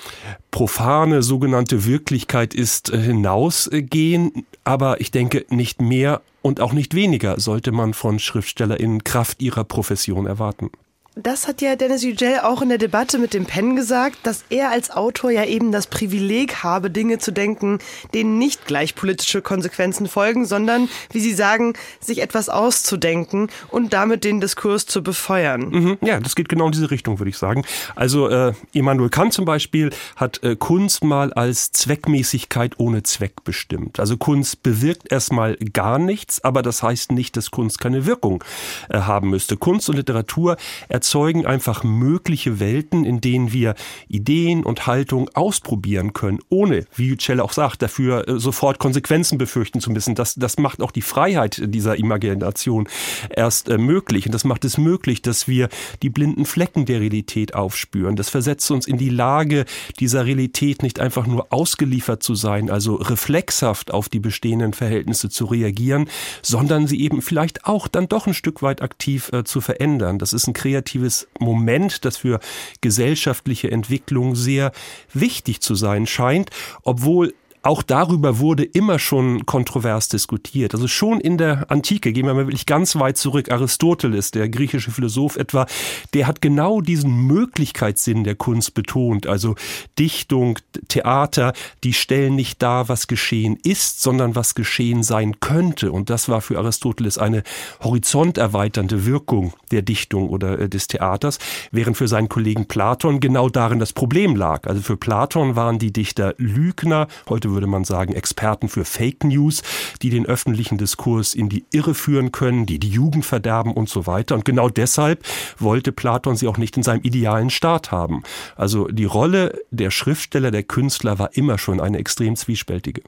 profane 0.49 1.23
sogenannte 1.23 1.83
Wirklichkeit 1.83 2.53
ist, 2.53 2.89
äh, 2.93 3.01
hinausgehen. 3.01 4.45
Aber 4.63 5.01
ich 5.01 5.11
denke, 5.11 5.45
nicht 5.49 5.81
mehr 5.81 6.21
und 6.41 6.61
auch 6.61 6.71
nicht 6.71 6.95
weniger 6.95 7.37
sollte 7.41 7.73
man 7.73 7.93
von 7.93 8.17
SchriftstellerInnen 8.17 9.03
Kraft 9.03 9.41
ihrer 9.41 9.65
Profession 9.65 10.25
erwarten. 10.25 10.69
Das 11.15 11.47
hat 11.47 11.61
ja 11.61 11.75
Dennis 11.75 12.01
Yücel 12.01 12.39
auch 12.39 12.63
in 12.63 12.69
der 12.69 12.79
Debatte 12.79 13.19
mit 13.19 13.35
dem 13.35 13.45
Penn 13.45 13.75
gesagt, 13.75 14.17
dass 14.23 14.45
er 14.49 14.71
als 14.71 14.89
Autor 14.89 15.29
ja 15.29 15.45
eben 15.45 15.71
das 15.71 15.85
Privileg 15.85 16.63
habe, 16.63 16.89
Dinge 16.89 17.19
zu 17.19 17.31
denken, 17.31 17.77
denen 18.15 18.39
nicht 18.39 18.65
gleich 18.65 18.95
politische 18.95 19.43
Konsequenzen 19.43 20.07
folgen, 20.07 20.47
sondern, 20.47 20.89
wie 21.11 21.19
Sie 21.19 21.35
sagen, 21.35 21.75
sich 21.99 22.19
etwas 22.19 22.49
auszudenken 22.49 23.49
und 23.69 23.93
damit 23.93 24.23
den 24.23 24.41
Diskurs 24.41 24.87
zu 24.87 25.03
befeuern. 25.03 25.69
Mhm, 25.69 25.97
ja, 26.01 26.19
das 26.19 26.33
geht 26.33 26.49
genau 26.49 26.65
in 26.65 26.71
diese 26.71 26.89
Richtung, 26.89 27.19
würde 27.19 27.29
ich 27.29 27.37
sagen. 27.37 27.63
Also 27.95 28.27
äh, 28.29 28.53
Immanuel 28.71 29.11
Kant 29.11 29.33
zum 29.33 29.45
Beispiel 29.45 29.91
hat 30.15 30.41
äh, 30.41 30.55
Kunst 30.55 31.03
mal 31.03 31.31
als 31.33 31.71
Zweckmäßigkeit 31.73 32.79
ohne 32.79 33.03
Zweck 33.03 33.43
bestimmt. 33.43 33.99
Also 33.99 34.17
Kunst 34.17 34.63
bewirkt 34.63 35.11
erstmal 35.11 35.57
gar 35.57 35.99
nichts, 35.99 36.43
aber 36.43 36.63
das 36.63 36.81
heißt 36.81 37.11
nicht, 37.11 37.37
dass 37.37 37.51
Kunst 37.51 37.79
keine 37.79 38.07
Wirkung 38.07 38.43
äh, 38.89 39.01
haben 39.01 39.29
müsste. 39.29 39.57
Kunst 39.57 39.87
und 39.89 39.97
Literatur 39.97 40.57
erzeugen 41.03 41.45
einfach 41.45 41.83
mögliche 41.83 42.61
Welten, 42.61 43.03
in 43.03 43.19
denen 43.19 43.51
wir 43.51 43.75
Ideen 44.07 44.63
und 44.63 44.87
Haltung 44.87 45.29
ausprobieren 45.33 46.13
können, 46.13 46.39
ohne, 46.47 46.85
wie 46.95 47.07
Yücel 47.07 47.41
auch 47.41 47.51
sagt, 47.51 47.81
dafür 47.81 48.25
äh, 48.25 48.39
sofort 48.39 48.79
Konsequenzen 48.79 49.37
befürchten 49.37 49.81
zu 49.81 49.91
müssen. 49.91 50.15
Das, 50.15 50.35
das 50.35 50.57
macht 50.57 50.81
auch 50.81 50.91
die 50.91 51.01
Freiheit 51.01 51.61
dieser 51.65 51.97
Imagination 51.99 52.87
erst 53.29 53.67
äh, 53.67 53.77
möglich. 53.77 54.27
Und 54.27 54.31
das 54.31 54.45
macht 54.45 54.63
es 54.63 54.77
möglich, 54.77 55.21
dass 55.21 55.45
wir 55.45 55.67
die 56.01 56.09
blinden 56.09 56.45
Flecken 56.45 56.85
der 56.85 57.01
Realität 57.01 57.53
aufspüren. 57.53 58.15
Das 58.15 58.29
versetzt 58.29 58.71
uns 58.71 58.87
in 58.87 58.97
die 58.97 59.09
Lage, 59.09 59.65
dieser 59.99 60.25
Realität 60.25 60.83
nicht 60.83 61.01
einfach 61.01 61.27
nur 61.27 61.47
ausgeliefert 61.51 62.23
zu 62.23 62.33
sein, 62.33 62.69
also 62.69 62.95
reflexhaft 62.95 63.93
auf 63.93 64.07
die 64.07 64.21
bestehenden 64.21 64.71
Verhältnisse 64.71 65.29
zu 65.29 65.43
reagieren, 65.43 66.07
sondern 66.41 66.87
sie 66.87 67.01
eben 67.01 67.21
vielleicht 67.21 67.65
auch 67.65 67.89
dann 67.89 68.07
doch 68.07 68.25
ein 68.25 68.33
Stück 68.33 68.61
weit 68.61 68.81
aktiv 68.81 69.31
äh, 69.33 69.43
zu 69.43 69.59
verändern. 69.59 70.17
Das 70.17 70.31
ist 70.31 70.47
ein 70.47 70.53
kreativer 70.53 70.92
positives 70.93 71.27
Moment, 71.39 72.05
das 72.05 72.17
für 72.17 72.39
gesellschaftliche 72.81 73.71
Entwicklung 73.71 74.35
sehr 74.35 74.71
wichtig 75.13 75.61
zu 75.61 75.75
sein 75.75 76.05
scheint, 76.05 76.49
obwohl 76.83 77.33
auch 77.63 77.81
darüber 77.81 78.39
wurde 78.39 78.63
immer 78.65 78.99
schon 78.99 79.45
kontrovers 79.45 80.09
diskutiert. 80.09 80.73
Also 80.73 80.89
schon 80.89 81.21
in 81.21 81.37
der 81.37 81.71
Antike, 81.71 82.11
gehen 82.11 82.25
wir 82.25 82.33
mal 82.33 82.45
wirklich 82.45 82.65
ganz 82.65 82.97
weit 82.97 83.17
zurück, 83.17 83.51
Aristoteles, 83.51 84.31
der 84.31 84.49
griechische 84.49 84.91
Philosoph 84.91 85.37
etwa, 85.37 85.65
der 86.13 86.27
hat 86.27 86.41
genau 86.41 86.81
diesen 86.81 87.25
Möglichkeitssinn 87.25 88.25
der 88.25 88.35
Kunst 88.35 88.73
betont. 88.73 89.27
Also 89.27 89.55
Dichtung, 89.97 90.59
Theater, 90.89 91.53
die 91.85 91.93
stellen 91.93 92.35
nicht 92.35 92.61
dar, 92.61 92.89
was 92.89 93.07
geschehen 93.07 93.57
ist, 93.63 94.01
sondern 94.01 94.35
was 94.35 94.55
geschehen 94.55 95.01
sein 95.01 95.39
könnte. 95.39 95.93
Und 95.93 96.09
das 96.09 96.27
war 96.27 96.41
für 96.41 96.57
Aristoteles 96.57 97.17
eine 97.17 97.43
horizonterweiternde 97.81 99.05
Wirkung 99.05 99.53
der 99.71 99.83
Dichtung 99.83 100.27
oder 100.27 100.59
äh, 100.59 100.69
des 100.69 100.87
Theaters, 100.87 101.39
während 101.71 101.95
für 101.95 102.09
seinen 102.09 102.27
Kollegen 102.27 102.65
Platon 102.65 103.21
genau 103.21 103.47
darin 103.47 103.79
das 103.79 103.93
Problem 103.93 104.35
lag. 104.35 104.67
Also 104.67 104.81
für 104.81 104.97
Platon 104.97 105.55
waren 105.55 105.79
die 105.79 105.93
Dichter 105.93 106.35
Lügner, 106.37 107.07
heute 107.29 107.52
würde 107.53 107.67
man 107.67 107.83
sagen, 107.83 108.13
Experten 108.13 108.69
für 108.69 108.85
Fake 108.85 109.23
News, 109.23 109.61
die 110.01 110.09
den 110.09 110.25
öffentlichen 110.25 110.77
Diskurs 110.77 111.33
in 111.33 111.49
die 111.49 111.65
Irre 111.71 111.93
führen 111.93 112.31
können, 112.31 112.65
die 112.65 112.79
die 112.79 112.89
Jugend 112.89 113.25
verderben 113.25 113.73
und 113.73 113.89
so 113.89 114.07
weiter. 114.07 114.35
Und 114.35 114.45
genau 114.45 114.69
deshalb 114.69 115.23
wollte 115.59 115.91
Platon 115.91 116.35
sie 116.35 116.47
auch 116.47 116.57
nicht 116.57 116.77
in 116.77 116.83
seinem 116.83 117.01
idealen 117.03 117.49
Staat 117.49 117.91
haben. 117.91 118.23
Also 118.55 118.87
die 118.87 119.05
Rolle 119.05 119.59
der 119.71 119.91
Schriftsteller, 119.91 120.51
der 120.51 120.63
Künstler 120.63 121.19
war 121.19 121.35
immer 121.35 121.57
schon 121.57 121.79
eine 121.79 121.97
extrem 121.97 122.35
zwiespältige. 122.35 123.01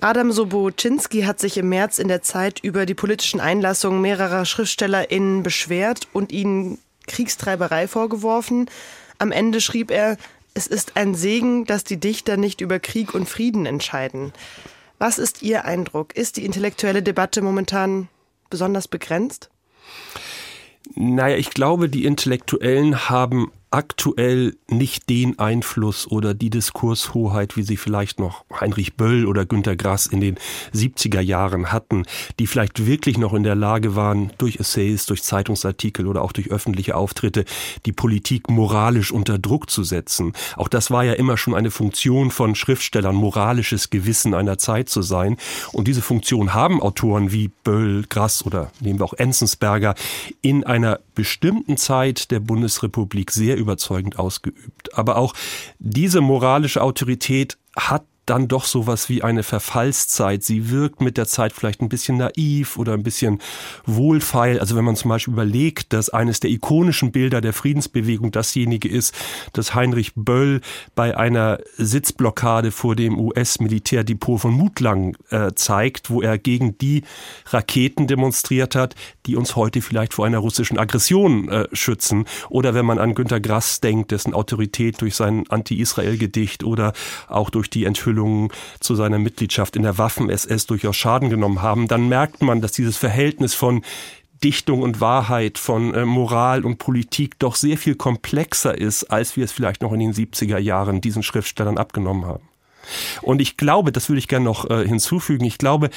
Adam 0.00 0.30
Sobocinski 0.30 1.22
hat 1.22 1.40
sich 1.40 1.58
im 1.58 1.68
März 1.70 1.98
in 1.98 2.06
der 2.06 2.22
Zeit 2.22 2.60
über 2.62 2.86
die 2.86 2.94
politischen 2.94 3.40
Einlassungen 3.40 4.00
mehrerer 4.00 4.44
SchriftstellerInnen 4.44 5.42
beschwert 5.42 6.06
und 6.12 6.30
ihnen 6.30 6.78
Kriegstreiberei 7.08 7.88
vorgeworfen. 7.88 8.70
Am 9.18 9.32
Ende 9.32 9.60
schrieb 9.60 9.90
er, 9.90 10.16
es 10.58 10.66
ist 10.66 10.96
ein 10.96 11.14
Segen, 11.14 11.66
dass 11.66 11.84
die 11.84 12.00
Dichter 12.00 12.36
nicht 12.36 12.60
über 12.60 12.80
Krieg 12.80 13.14
und 13.14 13.28
Frieden 13.28 13.64
entscheiden. 13.64 14.32
Was 14.98 15.20
ist 15.20 15.40
Ihr 15.40 15.64
Eindruck? 15.64 16.16
Ist 16.16 16.36
die 16.36 16.44
intellektuelle 16.44 17.00
Debatte 17.00 17.42
momentan 17.42 18.08
besonders 18.50 18.88
begrenzt? 18.88 19.50
Naja, 20.96 21.36
ich 21.36 21.50
glaube, 21.50 21.88
die 21.88 22.04
Intellektuellen 22.04 23.08
haben 23.08 23.52
aktuell 23.70 24.56
nicht 24.68 25.08
den 25.10 25.38
Einfluss 25.38 26.06
oder 26.06 26.32
die 26.32 26.50
Diskurshoheit, 26.50 27.56
wie 27.56 27.62
sie 27.62 27.76
vielleicht 27.76 28.18
noch 28.18 28.44
Heinrich 28.60 28.94
Böll 28.94 29.26
oder 29.26 29.44
Günter 29.44 29.76
Grass 29.76 30.06
in 30.06 30.20
den 30.20 30.36
70er 30.74 31.20
Jahren 31.20 31.70
hatten, 31.70 32.04
die 32.38 32.46
vielleicht 32.46 32.86
wirklich 32.86 33.18
noch 33.18 33.34
in 33.34 33.42
der 33.42 33.54
Lage 33.54 33.94
waren, 33.94 34.32
durch 34.38 34.56
Essays, 34.56 35.06
durch 35.06 35.22
Zeitungsartikel 35.22 36.06
oder 36.06 36.22
auch 36.22 36.32
durch 36.32 36.50
öffentliche 36.50 36.96
Auftritte 36.96 37.44
die 37.84 37.92
Politik 37.92 38.48
moralisch 38.48 39.12
unter 39.12 39.38
Druck 39.38 39.68
zu 39.68 39.84
setzen. 39.84 40.32
Auch 40.56 40.68
das 40.68 40.90
war 40.90 41.04
ja 41.04 41.12
immer 41.12 41.36
schon 41.36 41.54
eine 41.54 41.70
Funktion 41.70 42.30
von 42.30 42.54
Schriftstellern, 42.54 43.14
moralisches 43.14 43.90
Gewissen 43.90 44.32
einer 44.32 44.56
Zeit 44.56 44.88
zu 44.88 45.02
sein. 45.02 45.36
Und 45.72 45.88
diese 45.88 46.02
Funktion 46.02 46.54
haben 46.54 46.80
Autoren 46.80 47.32
wie 47.32 47.50
Böll, 47.64 48.04
Grass 48.08 48.46
oder 48.46 48.70
nehmen 48.80 48.98
wir 48.98 49.04
auch 49.04 49.14
Enzensberger 49.14 49.94
in 50.40 50.64
einer 50.64 51.00
bestimmten 51.14 51.76
Zeit 51.76 52.30
der 52.30 52.40
Bundesrepublik 52.40 53.30
sehr 53.30 53.57
überzeugend 53.58 54.18
ausgeübt. 54.18 54.96
Aber 54.96 55.16
auch 55.16 55.34
diese 55.78 56.20
moralische 56.20 56.82
Autorität 56.82 57.58
hat 57.76 58.04
dann 58.28 58.48
doch 58.48 58.64
sowas 58.64 59.08
wie 59.08 59.22
eine 59.22 59.42
Verfallszeit. 59.42 60.42
Sie 60.42 60.70
wirkt 60.70 61.00
mit 61.00 61.16
der 61.16 61.26
Zeit 61.26 61.52
vielleicht 61.52 61.80
ein 61.80 61.88
bisschen 61.88 62.18
naiv 62.18 62.76
oder 62.76 62.92
ein 62.92 63.02
bisschen 63.02 63.40
wohlfeil. 63.86 64.60
Also 64.60 64.76
wenn 64.76 64.84
man 64.84 64.96
zum 64.96 65.08
Beispiel 65.08 65.32
überlegt, 65.32 65.92
dass 65.92 66.10
eines 66.10 66.40
der 66.40 66.50
ikonischen 66.50 67.10
Bilder 67.10 67.40
der 67.40 67.52
Friedensbewegung 67.52 68.30
dasjenige 68.30 68.88
ist, 68.88 69.14
dass 69.54 69.74
Heinrich 69.74 70.12
Böll 70.14 70.60
bei 70.94 71.16
einer 71.16 71.58
Sitzblockade 71.76 72.70
vor 72.70 72.96
dem 72.96 73.18
US-Militärdepot 73.18 74.40
von 74.40 74.52
Mutlang 74.52 75.16
äh, 75.30 75.52
zeigt, 75.54 76.10
wo 76.10 76.20
er 76.20 76.36
gegen 76.38 76.76
die 76.78 77.04
Raketen 77.46 78.06
demonstriert 78.06 78.74
hat, 78.74 78.94
die 79.26 79.36
uns 79.36 79.56
heute 79.56 79.80
vielleicht 79.80 80.12
vor 80.12 80.26
einer 80.26 80.38
russischen 80.38 80.78
Aggression 80.78 81.48
äh, 81.48 81.66
schützen. 81.72 82.26
Oder 82.50 82.74
wenn 82.74 82.84
man 82.84 82.98
an 82.98 83.14
Günter 83.14 83.40
Grass 83.40 83.80
denkt, 83.80 84.10
dessen 84.10 84.34
Autorität 84.34 85.00
durch 85.00 85.16
sein 85.16 85.44
Anti-Israel-Gedicht 85.48 86.62
oder 86.62 86.92
auch 87.28 87.48
durch 87.48 87.70
die 87.70 87.84
Enthüllung 87.84 88.17
Anspielungen 88.18 88.50
zu 88.80 88.94
seiner 88.94 89.18
Mitgliedschaft 89.18 89.76
in 89.76 89.82
der 89.82 89.98
Waffen-SS 89.98 90.66
durchaus 90.66 90.96
Schaden 90.96 91.30
genommen 91.30 91.62
haben, 91.62 91.88
dann 91.88 92.08
merkt 92.08 92.42
man, 92.42 92.60
dass 92.60 92.72
dieses 92.72 92.96
Verhältnis 92.96 93.54
von 93.54 93.82
Dichtung 94.42 94.82
und 94.82 95.00
Wahrheit, 95.00 95.58
von 95.58 95.94
äh, 95.94 96.04
Moral 96.04 96.64
und 96.64 96.78
Politik 96.78 97.38
doch 97.38 97.56
sehr 97.56 97.76
viel 97.76 97.96
komplexer 97.96 98.76
ist, 98.76 99.04
als 99.04 99.36
wir 99.36 99.44
es 99.44 99.52
vielleicht 99.52 99.82
noch 99.82 99.92
in 99.92 100.00
den 100.00 100.12
70er 100.12 100.58
Jahren 100.58 101.00
diesen 101.00 101.24
Schriftstellern 101.24 101.76
abgenommen 101.76 102.24
haben. 102.24 102.48
Und 103.20 103.40
ich 103.40 103.56
glaube, 103.56 103.92
das 103.92 104.08
würde 104.08 104.20
ich 104.20 104.28
gerne 104.28 104.44
noch 104.44 104.70
äh, 104.70 104.86
hinzufügen, 104.86 105.44
ich 105.44 105.58
glaube, 105.58 105.90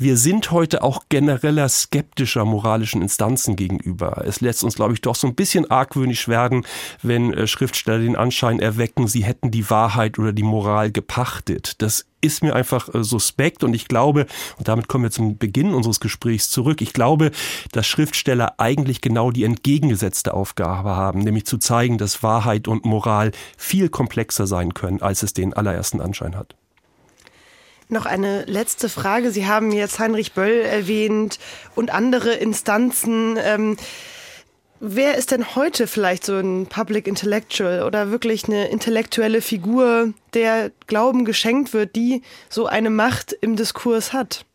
wir 0.00 0.16
sind 0.16 0.50
heute 0.50 0.82
auch 0.82 1.04
genereller 1.10 1.68
skeptischer 1.68 2.46
moralischen 2.46 3.02
Instanzen 3.02 3.54
gegenüber. 3.54 4.22
Es 4.24 4.40
lässt 4.40 4.64
uns, 4.64 4.74
glaube 4.74 4.94
ich, 4.94 5.02
doch 5.02 5.14
so 5.14 5.26
ein 5.26 5.34
bisschen 5.34 5.70
argwöhnisch 5.70 6.26
werden, 6.26 6.64
wenn 7.02 7.34
äh, 7.34 7.46
Schriftsteller 7.46 7.98
den 7.98 8.16
Anschein 8.16 8.60
erwecken, 8.60 9.08
sie 9.08 9.24
hätten 9.24 9.50
die 9.50 9.68
Wahrheit 9.68 10.18
oder 10.18 10.32
die 10.32 10.42
Moral 10.42 10.90
gepachtet. 10.90 11.74
Das 11.82 12.06
ist 12.22 12.42
mir 12.42 12.54
einfach 12.56 12.94
äh, 12.94 13.04
suspekt 13.04 13.62
und 13.62 13.74
ich 13.74 13.88
glaube, 13.88 14.26
und 14.56 14.68
damit 14.68 14.88
kommen 14.88 15.04
wir 15.04 15.10
zum 15.10 15.36
Beginn 15.36 15.74
unseres 15.74 16.00
Gesprächs 16.00 16.50
zurück, 16.50 16.80
ich 16.80 16.94
glaube, 16.94 17.30
dass 17.72 17.86
Schriftsteller 17.86 18.54
eigentlich 18.56 19.02
genau 19.02 19.30
die 19.30 19.44
entgegengesetzte 19.44 20.32
Aufgabe 20.32 20.96
haben, 20.96 21.20
nämlich 21.20 21.44
zu 21.44 21.58
zeigen, 21.58 21.98
dass 21.98 22.22
Wahrheit 22.22 22.68
und 22.68 22.86
Moral 22.86 23.32
viel 23.58 23.90
komplexer 23.90 24.46
sein 24.46 24.72
können, 24.72 25.02
als 25.02 25.22
es 25.22 25.34
den 25.34 25.52
allerersten 25.52 26.00
Anschein 26.00 26.36
hat. 26.36 26.56
Noch 27.90 28.06
eine 28.06 28.44
letzte 28.44 28.88
Frage. 28.88 29.32
Sie 29.32 29.46
haben 29.46 29.72
jetzt 29.72 29.98
Heinrich 29.98 30.32
Böll 30.32 30.60
erwähnt 30.60 31.40
und 31.74 31.92
andere 31.92 32.34
Instanzen. 32.34 33.36
Ähm, 33.36 33.76
wer 34.78 35.16
ist 35.16 35.32
denn 35.32 35.56
heute 35.56 35.88
vielleicht 35.88 36.24
so 36.24 36.36
ein 36.36 36.66
Public 36.66 37.08
Intellectual 37.08 37.82
oder 37.82 38.12
wirklich 38.12 38.44
eine 38.44 38.68
intellektuelle 38.68 39.42
Figur, 39.42 40.12
der 40.34 40.70
Glauben 40.86 41.24
geschenkt 41.24 41.72
wird, 41.72 41.96
die 41.96 42.22
so 42.48 42.66
eine 42.66 42.90
Macht 42.90 43.32
im 43.32 43.56
Diskurs 43.56 44.12
hat? 44.12 44.46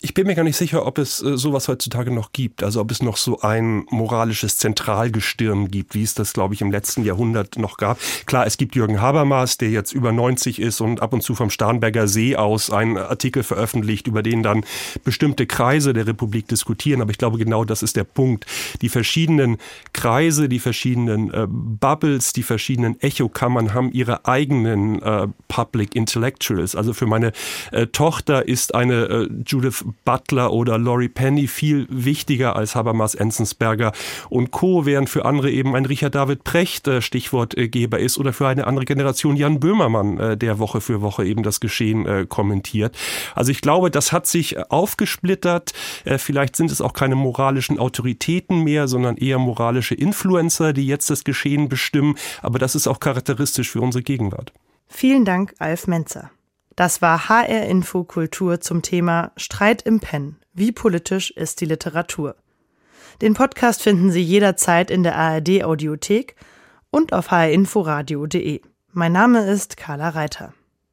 Ich 0.00 0.14
bin 0.14 0.28
mir 0.28 0.36
gar 0.36 0.44
nicht 0.44 0.56
sicher, 0.56 0.86
ob 0.86 0.98
es 0.98 1.20
äh, 1.24 1.36
sowas 1.36 1.66
heutzutage 1.66 2.12
noch 2.12 2.30
gibt. 2.30 2.62
Also 2.62 2.80
ob 2.80 2.92
es 2.92 3.02
noch 3.02 3.16
so 3.16 3.40
ein 3.40 3.84
moralisches 3.90 4.56
Zentralgestirn 4.56 5.72
gibt, 5.72 5.96
wie 5.96 6.04
es 6.04 6.14
das, 6.14 6.32
glaube 6.32 6.54
ich, 6.54 6.60
im 6.60 6.70
letzten 6.70 7.02
Jahrhundert 7.02 7.58
noch 7.58 7.78
gab. 7.78 7.98
Klar, 8.24 8.46
es 8.46 8.58
gibt 8.58 8.76
Jürgen 8.76 9.00
Habermas, 9.00 9.58
der 9.58 9.70
jetzt 9.70 9.92
über 9.92 10.12
90 10.12 10.60
ist 10.60 10.80
und 10.80 11.02
ab 11.02 11.12
und 11.12 11.22
zu 11.24 11.34
vom 11.34 11.50
Starnberger 11.50 12.06
See 12.06 12.36
aus 12.36 12.70
einen 12.70 12.96
Artikel 12.96 13.42
veröffentlicht, 13.42 14.06
über 14.06 14.22
den 14.22 14.44
dann 14.44 14.64
bestimmte 15.02 15.46
Kreise 15.46 15.92
der 15.92 16.06
Republik 16.06 16.46
diskutieren. 16.46 17.02
Aber 17.02 17.10
ich 17.10 17.18
glaube, 17.18 17.36
genau 17.36 17.64
das 17.64 17.82
ist 17.82 17.96
der 17.96 18.04
Punkt. 18.04 18.46
Die 18.82 18.90
verschiedenen 18.90 19.56
Kreise, 19.92 20.48
die 20.48 20.60
verschiedenen 20.60 21.34
äh, 21.34 21.48
Bubbles, 21.48 22.32
die 22.32 22.44
verschiedenen 22.44 23.00
Echokammern 23.00 23.74
haben 23.74 23.90
ihre 23.90 24.26
eigenen 24.26 25.02
äh, 25.02 25.26
Public 25.48 25.96
Intellectuals. 25.96 26.76
Also 26.76 26.92
für 26.92 27.06
meine 27.06 27.32
äh, 27.72 27.88
Tochter 27.88 28.46
ist 28.46 28.76
eine 28.76 28.94
äh, 28.94 29.28
Judith 29.44 29.87
Butler 30.04 30.52
oder 30.52 30.78
Laurie 30.78 31.08
Penny 31.08 31.46
viel 31.46 31.86
wichtiger 31.90 32.56
als 32.56 32.74
Habermas, 32.74 33.14
Enzensberger 33.14 33.92
und 34.28 34.50
Co., 34.50 34.86
während 34.86 35.08
für 35.10 35.24
andere 35.24 35.50
eben 35.50 35.74
ein 35.74 35.84
Richard 35.84 36.14
David 36.14 36.44
Precht 36.44 36.88
äh, 36.88 37.00
Stichwortgeber 37.00 37.98
ist 37.98 38.18
oder 38.18 38.32
für 38.32 38.48
eine 38.48 38.66
andere 38.66 38.84
Generation 38.84 39.36
Jan 39.36 39.60
Böhmermann, 39.60 40.18
äh, 40.18 40.36
der 40.36 40.58
Woche 40.58 40.80
für 40.80 41.00
Woche 41.00 41.24
eben 41.24 41.42
das 41.42 41.60
Geschehen 41.60 42.06
äh, 42.06 42.26
kommentiert. 42.28 42.96
Also 43.34 43.50
ich 43.50 43.60
glaube, 43.60 43.90
das 43.90 44.12
hat 44.12 44.26
sich 44.26 44.58
aufgesplittert. 44.70 45.72
Vielleicht 46.18 46.56
sind 46.56 46.70
es 46.70 46.80
auch 46.80 46.92
keine 46.92 47.14
moralischen 47.14 47.78
Autoritäten 47.78 48.64
mehr, 48.64 48.88
sondern 48.88 49.16
eher 49.16 49.38
moralische 49.38 49.94
Influencer, 49.94 50.72
die 50.72 50.86
jetzt 50.86 51.10
das 51.10 51.24
Geschehen 51.24 51.68
bestimmen. 51.68 52.16
Aber 52.42 52.58
das 52.58 52.74
ist 52.74 52.86
auch 52.86 53.00
charakteristisch 53.00 53.70
für 53.70 53.80
unsere 53.80 54.02
Gegenwart. 54.02 54.52
Vielen 54.88 55.24
Dank, 55.24 55.54
Alf 55.58 55.86
Menzer. 55.86 56.30
Das 56.78 57.02
war 57.02 57.28
HR 57.28 57.66
Info 57.66 58.04
Kultur 58.04 58.60
zum 58.60 58.82
Thema 58.82 59.32
Streit 59.36 59.82
im 59.82 59.98
Pen. 59.98 60.36
Wie 60.54 60.70
politisch 60.70 61.32
ist 61.32 61.60
die 61.60 61.64
Literatur? 61.64 62.36
Den 63.20 63.34
Podcast 63.34 63.82
finden 63.82 64.12
Sie 64.12 64.22
jederzeit 64.22 64.88
in 64.88 65.02
der 65.02 65.16
ARD 65.16 65.64
Audiothek 65.64 66.36
und 66.90 67.12
auf 67.12 67.32
hrinforadio.de. 67.32 68.62
Mein 68.92 69.10
Name 69.10 69.50
ist 69.50 69.76
Carla 69.76 70.10
Reiter. 70.10 70.54